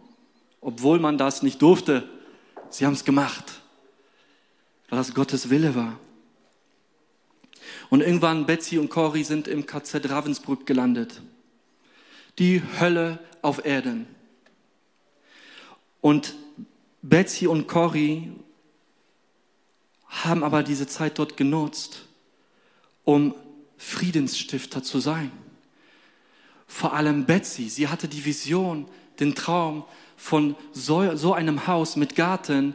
Obwohl 0.61 0.99
man 0.99 1.19
das 1.19 1.43
nicht 1.43 1.61
durfte. 1.61 2.09
Sie 2.71 2.87
haben 2.87 2.95
es 2.95 3.05
gemacht, 3.05 3.61
weil 4.89 4.99
das 4.99 5.15
Gottes 5.15 5.51
Wille 5.51 5.75
war. 5.75 5.99
Und 7.91 8.01
irgendwann 8.01 8.47
Betsy 8.47 8.79
und 8.79 8.89
Cory 8.89 9.25
sind 9.25 9.47
im 9.47 9.67
KZ 9.67 10.09
Ravensbrück 10.09 10.67
gelandet. 10.67 11.21
die 12.39 12.63
Hölle 12.81 13.21
auf 13.43 13.65
Erden. 13.65 14.07
Und 16.05 16.35
Betsy 17.01 17.47
und 17.47 17.67
Cory 17.67 18.31
haben 20.07 20.45
aber 20.45 20.63
diese 20.63 20.87
Zeit 20.87 21.19
dort 21.19 21.39
genutzt, 21.39 22.05
um 23.05 23.35
Friedensstifter 23.79 24.83
zu 24.83 25.01
sein. 25.01 25.33
Vor 26.67 26.93
allem 26.93 27.25
Betsy, 27.25 27.71
sie 27.71 27.89
hatte 27.89 28.07
die 28.07 28.23
Vision, 28.23 28.87
den 29.19 29.35
Traum 29.35 29.85
von 30.15 30.57
so, 30.75 31.17
so 31.17 31.33
einem 31.33 31.67
Haus 31.67 31.97
mit 31.97 32.17
Garten 32.17 32.75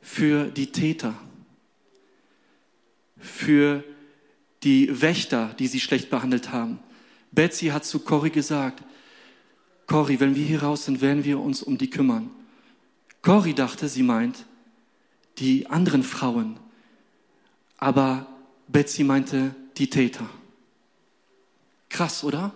für 0.00 0.46
die 0.46 0.72
Täter, 0.72 1.14
für 3.16 3.84
die 4.64 5.00
Wächter, 5.00 5.54
die 5.56 5.68
sie 5.68 5.78
schlecht 5.78 6.10
behandelt 6.10 6.50
haben. 6.50 6.80
Betsy 7.30 7.66
hat 7.66 7.84
zu 7.84 8.00
Cory 8.00 8.30
gesagt, 8.30 8.82
Cory, 9.86 10.18
wenn 10.18 10.34
wir 10.34 10.44
hier 10.44 10.64
raus 10.64 10.86
sind, 10.86 11.00
werden 11.00 11.22
wir 11.22 11.38
uns 11.38 11.62
um 11.62 11.78
die 11.78 11.90
kümmern. 11.90 12.28
Cory 13.26 13.54
dachte, 13.54 13.88
sie 13.88 14.04
meint 14.04 14.44
die 15.38 15.66
anderen 15.66 16.04
Frauen, 16.04 16.60
aber 17.76 18.28
Betsy 18.68 19.02
meinte 19.02 19.52
die 19.78 19.90
Täter. 19.90 20.30
Krass, 21.88 22.22
oder? 22.22 22.52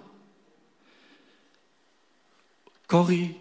Cory, 2.87 3.35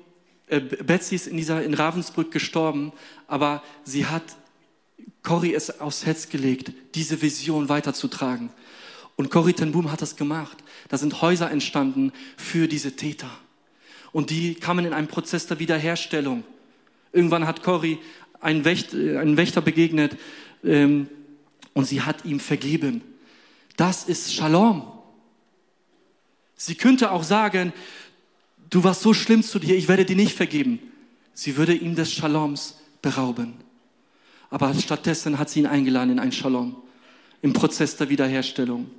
äh, 0.48 0.60
Betsy 0.60 1.14
ist 1.14 1.28
in, 1.28 1.38
dieser, 1.38 1.64
in 1.64 1.76
Ravensbrück 1.76 2.32
gestorben, 2.32 2.94
aber 3.28 3.62
sie 3.84 4.08
hat 4.08 4.24
Cory 5.22 5.54
es 5.54 5.82
aufs 5.82 6.08
Herz 6.08 6.30
gelegt, 6.30 6.74
diese 6.96 7.22
Vision 7.22 7.70
weiterzutragen. 7.70 8.50
Und 9.18 9.30
Cory 9.30 9.54
ten 9.54 9.72
Boom 9.72 9.92
hat 9.92 10.02
das 10.02 10.16
gemacht. 10.16 10.58
Da 10.88 10.98
sind 10.98 11.22
Häuser 11.22 11.52
entstanden 11.52 12.12
für 12.38 12.68
diese 12.68 12.96
Täter. 12.96 13.30
Und 14.12 14.32
die 14.32 14.56
kamen 14.56 14.86
in 14.86 14.94
einen 14.94 15.08
Prozess 15.08 15.46
der 15.46 15.60
Wiederherstellung. 15.60 16.44
Irgendwann 17.12 17.48
hat 17.48 17.64
Cory 17.64 18.00
einen, 18.40 18.66
Wächter, 18.66 18.98
äh, 18.98 19.18
einen 19.18 19.38
Wächter 19.38 19.62
begegnet 19.62 20.18
ähm, 20.64 21.08
und 21.74 21.86
sie 21.86 22.02
hat 22.02 22.26
ihm 22.26 22.40
vergeben. 22.40 23.02
Das 23.78 24.04
ist 24.04 24.34
Shalom. 24.34 24.84
Sie 26.56 26.76
könnte 26.76 27.12
auch 27.12 27.24
sagen, 27.24 27.72
du 28.70 28.84
warst 28.84 29.02
so 29.02 29.14
schlimm 29.14 29.44
zu 29.44 29.60
dir, 29.60 29.78
ich 29.78 29.88
werde 29.88 30.06
dir 30.06 30.16
nicht 30.16 30.36
vergeben. 30.36 30.80
Sie 31.34 31.56
würde 31.56 31.74
ihm 31.74 31.96
des 31.96 32.12
Shaloms 32.12 32.78
berauben. 33.02 33.54
Aber 34.50 34.74
stattdessen 34.74 35.40
hat 35.40 35.50
sie 35.50 35.60
ihn 35.60 35.68
eingeladen 35.68 36.12
in 36.12 36.20
ein 36.20 36.34
Shalom, 36.34 36.76
im 37.42 37.54
Prozess 37.54 37.96
der 37.96 38.10
Wiederherstellung. 38.10 38.92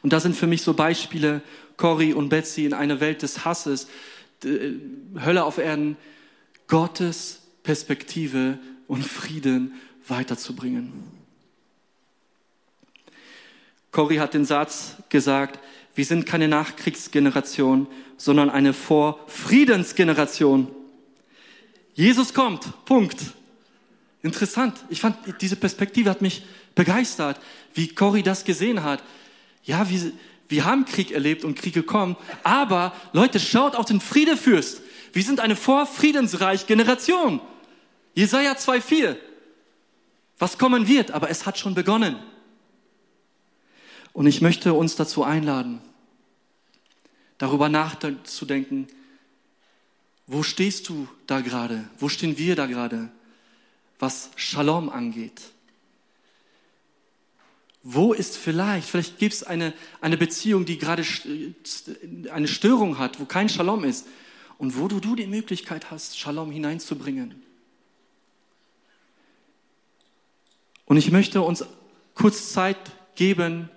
Und 0.00 0.12
da 0.12 0.20
sind 0.20 0.34
für 0.34 0.46
mich 0.46 0.62
so 0.62 0.72
Beispiele, 0.72 1.42
Cory 1.76 2.14
und 2.14 2.28
Betsy 2.28 2.64
in 2.64 2.72
einer 2.72 3.00
Welt 3.00 3.22
des 3.22 3.44
Hasses, 3.44 3.88
Hölle 4.42 5.44
auf 5.44 5.58
Erden, 5.58 5.96
Gottes 6.66 7.40
Perspektive 7.62 8.58
und 8.86 9.04
Frieden 9.04 9.74
weiterzubringen. 10.06 10.92
Cory 13.90 14.16
hat 14.16 14.34
den 14.34 14.44
Satz 14.44 14.96
gesagt, 15.08 15.60
wir 15.94 16.04
sind 16.04 16.26
keine 16.26 16.48
Nachkriegsgeneration, 16.48 17.86
sondern 18.16 18.50
eine 18.50 18.72
Vorfriedensgeneration. 18.72 20.68
Jesus 21.94 22.34
kommt. 22.34 22.84
Punkt. 22.84 23.18
Interessant. 24.22 24.74
Ich 24.88 25.00
fand, 25.00 25.16
diese 25.40 25.56
Perspektive 25.56 26.10
hat 26.10 26.22
mich 26.22 26.44
begeistert, 26.74 27.38
wie 27.74 27.88
Cory 27.88 28.22
das 28.22 28.44
gesehen 28.44 28.82
hat. 28.82 29.02
Ja, 29.62 29.88
wir, 29.88 30.12
wir 30.48 30.64
haben 30.64 30.84
Krieg 30.86 31.12
erlebt 31.12 31.44
und 31.44 31.56
Kriege 31.56 31.82
kommen, 31.82 32.16
aber 32.42 32.92
Leute, 33.12 33.38
schaut 33.38 33.76
auf 33.76 33.86
den 33.86 34.00
Friedefürst. 34.00 34.82
Wir 35.14 35.22
sind 35.22 35.38
eine 35.38 35.54
vorfriedensreich 35.54 36.66
Generation. 36.66 37.40
Jesaja 38.14 38.54
2,4. 38.54 39.16
Was 40.40 40.58
kommen 40.58 40.88
wird, 40.88 41.12
aber 41.12 41.30
es 41.30 41.46
hat 41.46 41.56
schon 41.56 41.74
begonnen. 41.74 42.16
Und 44.12 44.26
ich 44.26 44.40
möchte 44.40 44.74
uns 44.74 44.96
dazu 44.96 45.22
einladen, 45.22 45.80
darüber 47.38 47.68
nachzudenken, 47.68 48.88
wo 50.26 50.42
stehst 50.42 50.88
du 50.88 51.08
da 51.28 51.40
gerade? 51.42 51.88
Wo 51.98 52.08
stehen 52.08 52.36
wir 52.36 52.56
da 52.56 52.66
gerade, 52.66 53.08
was 54.00 54.30
Shalom 54.34 54.88
angeht? 54.88 55.42
Wo 57.84 58.12
ist 58.12 58.36
vielleicht, 58.36 58.88
vielleicht 58.88 59.18
gibt 59.18 59.34
es 59.34 59.44
eine, 59.44 59.74
eine 60.00 60.16
Beziehung, 60.16 60.64
die 60.64 60.78
gerade 60.78 61.04
eine 62.32 62.48
Störung 62.48 62.98
hat, 62.98 63.20
wo 63.20 63.26
kein 63.26 63.48
Shalom 63.48 63.84
ist 63.84 64.08
und 64.64 64.78
wo 64.78 64.88
du, 64.88 64.98
du 64.98 65.14
die 65.14 65.26
Möglichkeit 65.26 65.90
hast, 65.90 66.18
Shalom 66.18 66.50
hineinzubringen. 66.50 67.34
Und 70.86 70.96
ich 70.96 71.10
möchte 71.10 71.42
uns 71.42 71.66
kurz 72.14 72.54
Zeit 72.54 72.78
geben, 73.14 73.68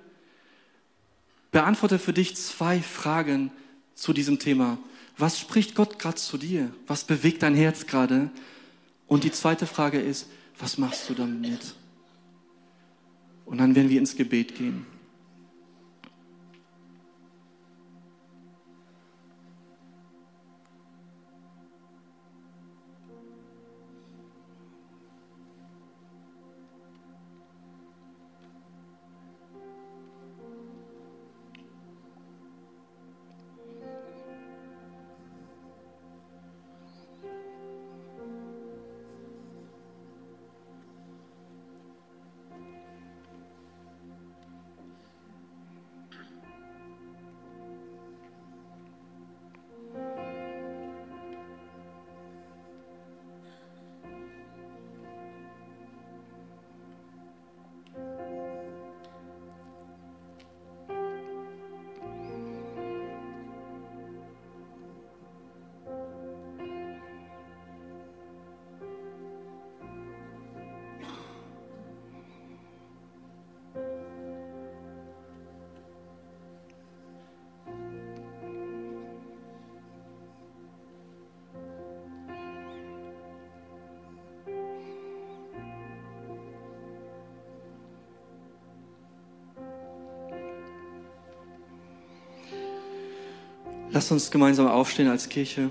beantworte 1.51 1.99
für 1.99 2.13
dich 2.13 2.37
zwei 2.37 2.81
Fragen 2.81 3.51
zu 3.95 4.13
diesem 4.13 4.39
Thema. 4.39 4.77
Was 5.17 5.37
spricht 5.37 5.75
Gott 5.75 5.99
gerade 5.99 6.15
zu 6.15 6.37
dir? 6.37 6.71
Was 6.87 7.03
bewegt 7.03 7.43
dein 7.43 7.55
Herz 7.55 7.85
gerade? 7.85 8.29
Und 9.07 9.25
die 9.25 9.31
zweite 9.33 9.67
Frage 9.67 9.99
ist, 9.99 10.29
was 10.57 10.77
machst 10.77 11.09
du 11.09 11.15
damit? 11.15 11.75
Und 13.45 13.57
dann 13.57 13.75
werden 13.75 13.89
wir 13.89 13.99
ins 13.99 14.15
Gebet 14.15 14.55
gehen. 14.55 14.85
Lass 93.91 94.11
uns 94.11 94.29
gemeinsam 94.29 94.67
aufstehen 94.67 95.07
als 95.07 95.29
Kirche. 95.29 95.69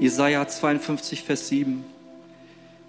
Jesaja 0.00 0.48
52, 0.48 1.22
Vers 1.22 1.48
7. 1.48 1.84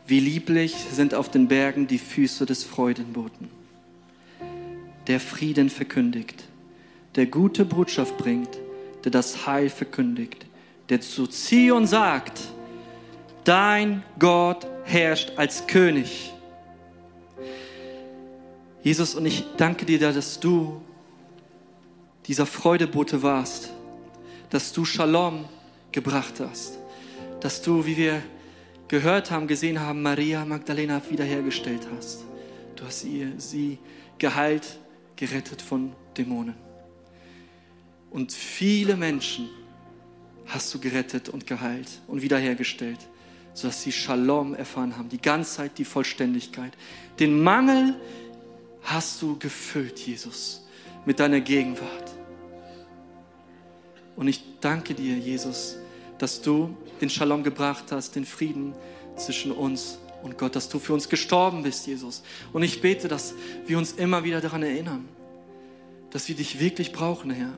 Wie 0.08 0.20
lieblich 0.22 0.76
sind 0.92 1.14
auf 1.14 1.30
den 1.30 1.50
Bergen 1.50 1.86
die 1.88 1.98
Füße 1.98 2.46
des 2.46 2.64
Freudenboten, 2.64 3.50
der 5.08 5.20
Frieden 5.20 5.70
verkündigt, 5.70 6.46
der 7.16 7.26
gute 7.26 7.66
Botschaft 7.66 8.18
bringt, 8.18 8.58
der 9.04 9.12
das 9.12 9.46
Heil 9.46 9.70
verkündigt, 9.70 10.46
der 10.88 11.02
zu 11.02 11.28
Zion 11.28 11.86
sagt, 11.86 12.40
dein 13.44 14.04
Gott 14.18 14.66
herrscht 14.86 15.34
als 15.36 15.68
König. 15.68 16.32
Jesus, 18.84 19.14
und 19.14 19.26
ich 19.26 19.46
danke 19.58 19.86
dir, 19.86 20.00
dass 20.00 20.40
du 20.40 20.82
dieser 22.26 22.46
Freudebote 22.46 23.22
warst, 23.22 23.72
dass 24.50 24.74
du 24.74 24.86
Shalom 24.86 25.46
gebracht 25.92 26.40
hast, 26.40 26.80
dass 27.40 27.62
du, 27.62 27.86
wie 27.86 27.96
wir 27.98 28.24
gehört 28.88 29.30
haben, 29.32 29.48
gesehen 29.48 29.80
haben, 29.80 30.02
Maria 30.02 30.46
Magdalena 30.46 31.02
wiederhergestellt 31.10 31.88
hast. 31.96 32.26
Du 32.76 32.84
hast 32.86 33.04
ihr, 33.04 33.34
sie 33.38 33.78
geheilt, 34.18 34.80
gerettet 35.16 35.62
von 35.62 35.94
Dämonen. 36.18 36.56
Und 38.10 38.34
viele 38.34 38.98
Menschen 38.98 39.48
hast 40.48 40.74
du 40.74 40.80
gerettet 40.80 41.30
und 41.30 41.46
geheilt 41.46 41.88
und 42.08 42.22
wiederhergestellt, 42.22 43.00
sodass 43.54 43.84
sie 43.84 43.92
Shalom 43.92 44.56
erfahren 44.56 44.98
haben, 44.98 45.08
die 45.08 45.22
Ganzheit, 45.22 45.78
die 45.78 45.86
Vollständigkeit. 45.86 46.74
Den 47.20 47.42
Mangel 47.42 47.96
hast 48.84 49.22
du 49.22 49.38
gefüllt, 49.38 50.00
Jesus, 50.00 50.66
mit 51.06 51.20
deiner 51.20 51.40
Gegenwart. 51.40 52.12
Und 54.16 54.28
ich 54.28 54.44
danke 54.60 54.94
dir, 54.94 55.18
Jesus, 55.18 55.78
dass 56.18 56.42
du 56.42 56.76
den 57.00 57.10
Shalom 57.10 57.44
gebracht 57.44 57.86
hast, 57.92 58.16
den 58.16 58.26
Frieden 58.26 58.76
zwischen 59.16 59.52
uns 59.52 59.98
und 60.24 60.38
Gott, 60.38 60.56
dass 60.56 60.70
du 60.70 60.78
für 60.80 60.94
uns 60.94 61.10
gestorben 61.10 61.64
bist, 61.64 61.88
Jesus. 61.88 62.22
Und 62.54 62.62
ich 62.62 62.82
bete, 62.82 63.08
dass 63.08 63.34
wir 63.66 63.78
uns 63.78 63.94
immer 63.94 64.24
wieder 64.24 64.40
daran 64.40 64.62
erinnern, 64.62 65.08
dass 66.12 66.28
wir 66.28 66.36
dich 66.36 66.60
wirklich 66.60 66.92
brauchen, 66.92 67.32
Herr. 67.32 67.54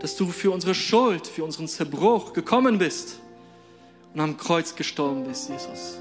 Dass 0.00 0.16
du 0.16 0.26
für 0.28 0.50
unsere 0.50 0.74
Schuld, 0.74 1.26
für 1.26 1.44
unseren 1.44 1.68
Zerbruch 1.68 2.32
gekommen 2.32 2.78
bist 2.78 3.20
und 4.14 4.20
am 4.20 4.36
Kreuz 4.36 4.74
gestorben 4.74 5.24
bist, 5.24 5.50
Jesus. 5.50 5.98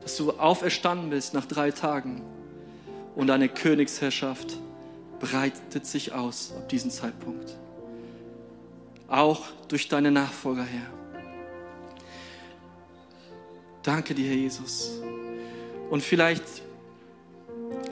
Dass 0.00 0.16
du 0.16 0.30
auferstanden 0.32 1.10
bist 1.10 1.34
nach 1.34 1.44
drei 1.44 1.70
Tagen 1.70 2.22
und 3.14 3.26
deine 3.26 3.48
Königsherrschaft 3.48 4.58
breitet 5.20 5.86
sich 5.86 6.12
aus 6.12 6.52
ab 6.56 6.68
diesem 6.68 6.90
Zeitpunkt. 6.90 7.56
Auch 9.08 9.46
durch 9.68 9.88
deine 9.88 10.10
Nachfolger, 10.10 10.64
Herr. 10.64 10.90
Danke 13.82 14.14
dir, 14.14 14.28
Herr 14.28 14.36
Jesus. 14.36 14.92
Und 15.90 16.02
vielleicht 16.02 16.44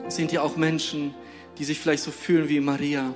sind 0.07 0.31
ja 0.31 0.41
auch 0.41 0.55
Menschen, 0.55 1.13
die 1.57 1.63
sich 1.63 1.79
vielleicht 1.79 2.03
so 2.03 2.11
fühlen 2.11 2.49
wie 2.49 2.59
Maria, 2.59 3.13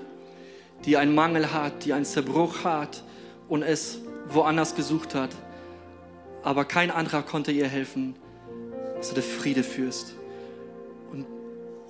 die 0.85 0.97
einen 0.97 1.15
Mangel 1.15 1.53
hat, 1.53 1.85
die 1.85 1.93
einen 1.93 2.05
Zerbruch 2.05 2.63
hat 2.63 3.03
und 3.47 3.63
es 3.63 3.99
woanders 4.27 4.75
gesucht 4.75 5.15
hat. 5.15 5.31
Aber 6.43 6.65
kein 6.65 6.91
anderer 6.91 7.23
konnte 7.23 7.51
ihr 7.51 7.67
helfen, 7.67 8.15
dass 8.97 9.09
du 9.09 9.15
der 9.15 9.23
Friede 9.23 9.63
führst. 9.63 10.14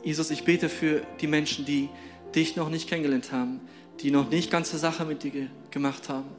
Jesus, 0.05 0.31
ich 0.31 0.45
bete 0.45 0.69
für 0.69 1.01
die 1.19 1.27
Menschen, 1.27 1.65
die 1.65 1.89
dich 2.33 2.55
noch 2.55 2.69
nicht 2.69 2.87
kennengelernt 2.87 3.33
haben, 3.33 3.59
die 3.99 4.11
noch 4.11 4.29
nicht 4.29 4.49
ganze 4.49 4.77
Sache 4.77 5.03
mit 5.03 5.23
dir 5.23 5.49
gemacht 5.71 6.07
haben 6.07 6.29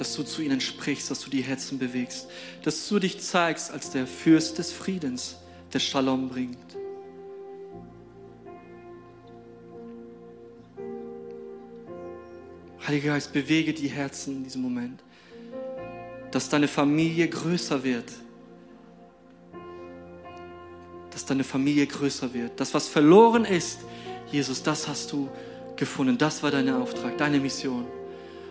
dass 0.00 0.16
du 0.16 0.22
zu 0.22 0.40
ihnen 0.40 0.62
sprichst, 0.62 1.10
dass 1.10 1.20
du 1.20 1.28
die 1.28 1.42
Herzen 1.42 1.78
bewegst, 1.78 2.26
dass 2.62 2.88
du 2.88 2.98
dich 2.98 3.20
zeigst 3.20 3.70
als 3.70 3.90
der 3.90 4.06
Fürst 4.06 4.56
des 4.56 4.72
Friedens, 4.72 5.36
der 5.74 5.78
Shalom 5.78 6.30
bringt. 6.30 6.56
Heiliger 12.86 13.12
Geist, 13.12 13.34
bewege 13.34 13.74
die 13.74 13.88
Herzen 13.88 14.38
in 14.38 14.44
diesem 14.44 14.62
Moment, 14.62 15.04
dass 16.30 16.48
deine 16.48 16.66
Familie 16.66 17.28
größer 17.28 17.84
wird, 17.84 18.10
dass 21.20 21.26
deine 21.26 21.44
Familie 21.44 21.86
größer 21.86 22.32
wird. 22.32 22.58
Das, 22.58 22.72
was 22.72 22.88
verloren 22.88 23.44
ist, 23.44 23.80
Jesus, 24.32 24.62
das 24.62 24.88
hast 24.88 25.12
du 25.12 25.28
gefunden. 25.76 26.16
Das 26.16 26.42
war 26.42 26.50
dein 26.50 26.70
Auftrag, 26.70 27.18
deine 27.18 27.38
Mission. 27.38 27.84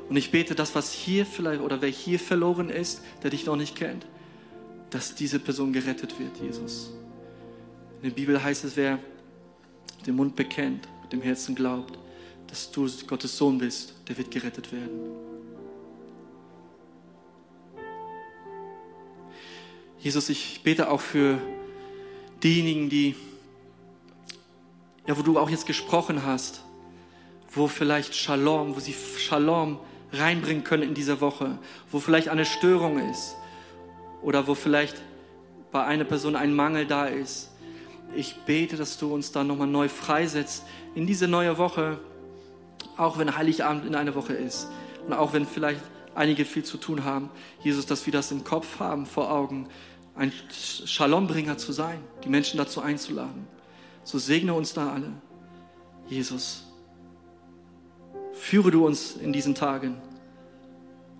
Und 0.08 0.16
ich 0.16 0.30
bete, 0.30 0.54
das, 0.54 0.76
was 0.76 0.92
hier 0.92 1.26
vielleicht 1.26 1.62
oder 1.62 1.82
wer 1.82 1.90
hier 1.90 2.20
verloren 2.20 2.70
ist, 2.70 3.02
der 3.24 3.32
dich 3.32 3.48
noch 3.48 3.56
nicht 3.56 3.76
kennt, 3.76 4.06
dass 4.92 5.16
diese 5.16 5.40
Person 5.40 5.74
gerettet 5.74 6.20
wird, 6.20 6.38
Jesus. 6.40 6.92
In 8.04 8.10
der 8.10 8.16
Bibel 8.16 8.42
heißt 8.42 8.64
es, 8.66 8.78
wer 8.78 9.00
den 10.06 10.16
Mund 10.16 10.36
bekennt, 10.36 10.88
mit 11.02 11.12
dem 11.12 11.24
Herzen 11.24 11.56
glaubt, 11.56 11.98
dass 12.46 12.70
du 12.70 12.88
Gottes 13.08 13.36
Sohn 13.36 13.58
bist, 13.58 13.96
der 14.08 14.16
wird 14.16 14.30
gerettet 14.30 14.72
werden. 14.72 14.90
Jesus, 20.00 20.30
ich 20.30 20.62
bete 20.64 20.90
auch 20.90 21.02
für 21.02 21.40
diejenigen, 22.44 22.90
die, 22.90 23.16
ja, 25.08 25.18
wo 25.18 25.22
du 25.22 25.40
auch 25.40 25.50
jetzt 25.50 25.66
gesprochen 25.66 26.26
hast, 26.26 26.64
wo 27.52 27.68
vielleicht 27.68 28.16
Shalom, 28.16 28.76
wo 28.76 28.80
sie 28.80 28.96
Shalom 29.18 29.80
reinbringen 30.12 30.64
können 30.64 30.84
in 30.84 30.94
dieser 30.94 31.22
Woche, 31.22 31.58
wo 31.92 32.00
vielleicht 32.00 32.30
eine 32.30 32.46
Störung 32.46 33.00
ist 33.10 33.36
oder 34.22 34.48
wo 34.48 34.56
vielleicht 34.56 35.02
bei 35.72 35.84
einer 35.84 36.04
Person 36.04 36.36
ein 36.36 36.54
Mangel 36.54 36.86
da 36.86 37.06
ist. 37.06 37.52
Ich 38.16 38.36
bete, 38.46 38.76
dass 38.76 38.98
du 38.98 39.14
uns 39.14 39.32
da 39.32 39.44
nochmal 39.44 39.68
neu 39.68 39.88
freisetzt 39.88 40.64
in 40.96 41.06
diese 41.06 41.28
neue 41.28 41.58
Woche, 41.58 42.00
auch 42.98 43.18
wenn 43.18 43.38
Heiligabend 43.38 43.86
in 43.86 43.96
einer 43.96 44.16
Woche 44.16 44.34
ist 44.34 44.68
und 45.06 45.14
auch 45.14 45.34
wenn 45.34 45.46
vielleicht 45.46 45.82
einige 46.16 46.44
viel 46.44 46.64
zu 46.64 46.78
tun 46.78 47.04
haben. 47.04 47.30
Jesus, 47.64 47.86
dass 47.86 48.06
wir 48.06 48.14
das 48.14 48.32
im 48.32 48.44
Kopf 48.44 48.80
haben, 48.80 49.06
vor 49.06 49.32
Augen, 49.32 49.68
ein 50.20 50.34
Shalombringer 50.86 51.58
zu 51.58 51.72
sein, 51.72 51.98
die 52.26 52.30
Menschen 52.30 52.58
dazu 52.58 52.82
einzuladen. 52.82 53.48
So 54.04 54.20
segne 54.20 54.54
uns 54.54 54.74
da 54.74 54.92
alle. 54.92 55.14
Jesus. 56.10 56.66
Führe 58.34 58.70
du 58.70 58.86
uns 58.86 59.16
in 59.16 59.32
diesen 59.32 59.56
Tagen 59.56 60.02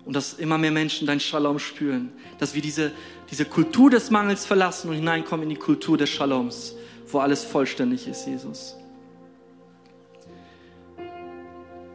und 0.04 0.14
dass 0.14 0.34
immer 0.34 0.58
mehr 0.58 0.70
Menschen 0.70 1.06
dein 1.06 1.18
Shalom 1.18 1.58
spüren, 1.58 2.12
dass 2.38 2.54
wir 2.54 2.60
diese, 2.60 2.92
diese 3.30 3.46
Kultur 3.46 3.88
des 3.88 4.10
Mangels 4.10 4.44
verlassen 4.44 4.90
und 4.90 4.96
hineinkommen 4.96 5.44
in 5.44 5.50
die 5.50 5.56
Kultur 5.56 5.96
des 5.96 6.10
Shaloms, 6.10 6.74
wo 7.06 7.20
alles 7.20 7.42
vollständig 7.42 8.06
ist, 8.06 8.26
Jesus. 8.26 8.76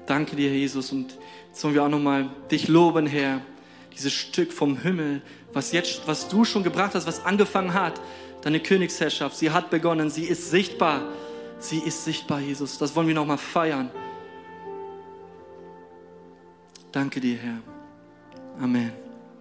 Danke 0.08 0.36
dir, 0.36 0.52
Jesus, 0.52 0.92
und 0.92 1.18
jetzt 1.50 1.64
wollen 1.64 1.76
wir 1.76 1.84
auch 1.84 1.90
nochmal 1.90 2.32
dich 2.50 2.68
loben, 2.68 3.06
Herr, 3.06 3.42
dieses 3.94 4.14
Stück 4.14 4.52
vom 4.52 4.78
Himmel, 4.78 5.22
was 5.56 5.72
jetzt, 5.72 6.02
was 6.06 6.28
du 6.28 6.44
schon 6.44 6.64
gebracht 6.64 6.94
hast, 6.94 7.08
was 7.08 7.26
angefangen 7.26 7.74
hat, 7.74 8.00
deine 8.42 8.60
Königsherrschaft, 8.60 9.38
sie 9.38 9.50
hat 9.50 9.72
begonnen, 9.72 10.12
sie 10.12 10.26
ist 10.26 10.52
sichtbar, 10.52 11.02
sie 11.58 11.80
ist 11.80 12.04
sichtbar, 12.04 12.42
Jesus. 12.42 12.78
Das 12.78 12.96
wollen 12.96 13.08
wir 13.08 13.16
nochmal 13.16 13.38
feiern. 13.38 13.90
Danke 16.92 17.20
dir, 17.20 17.38
Herr. 17.38 17.60
Amen. 18.62 19.05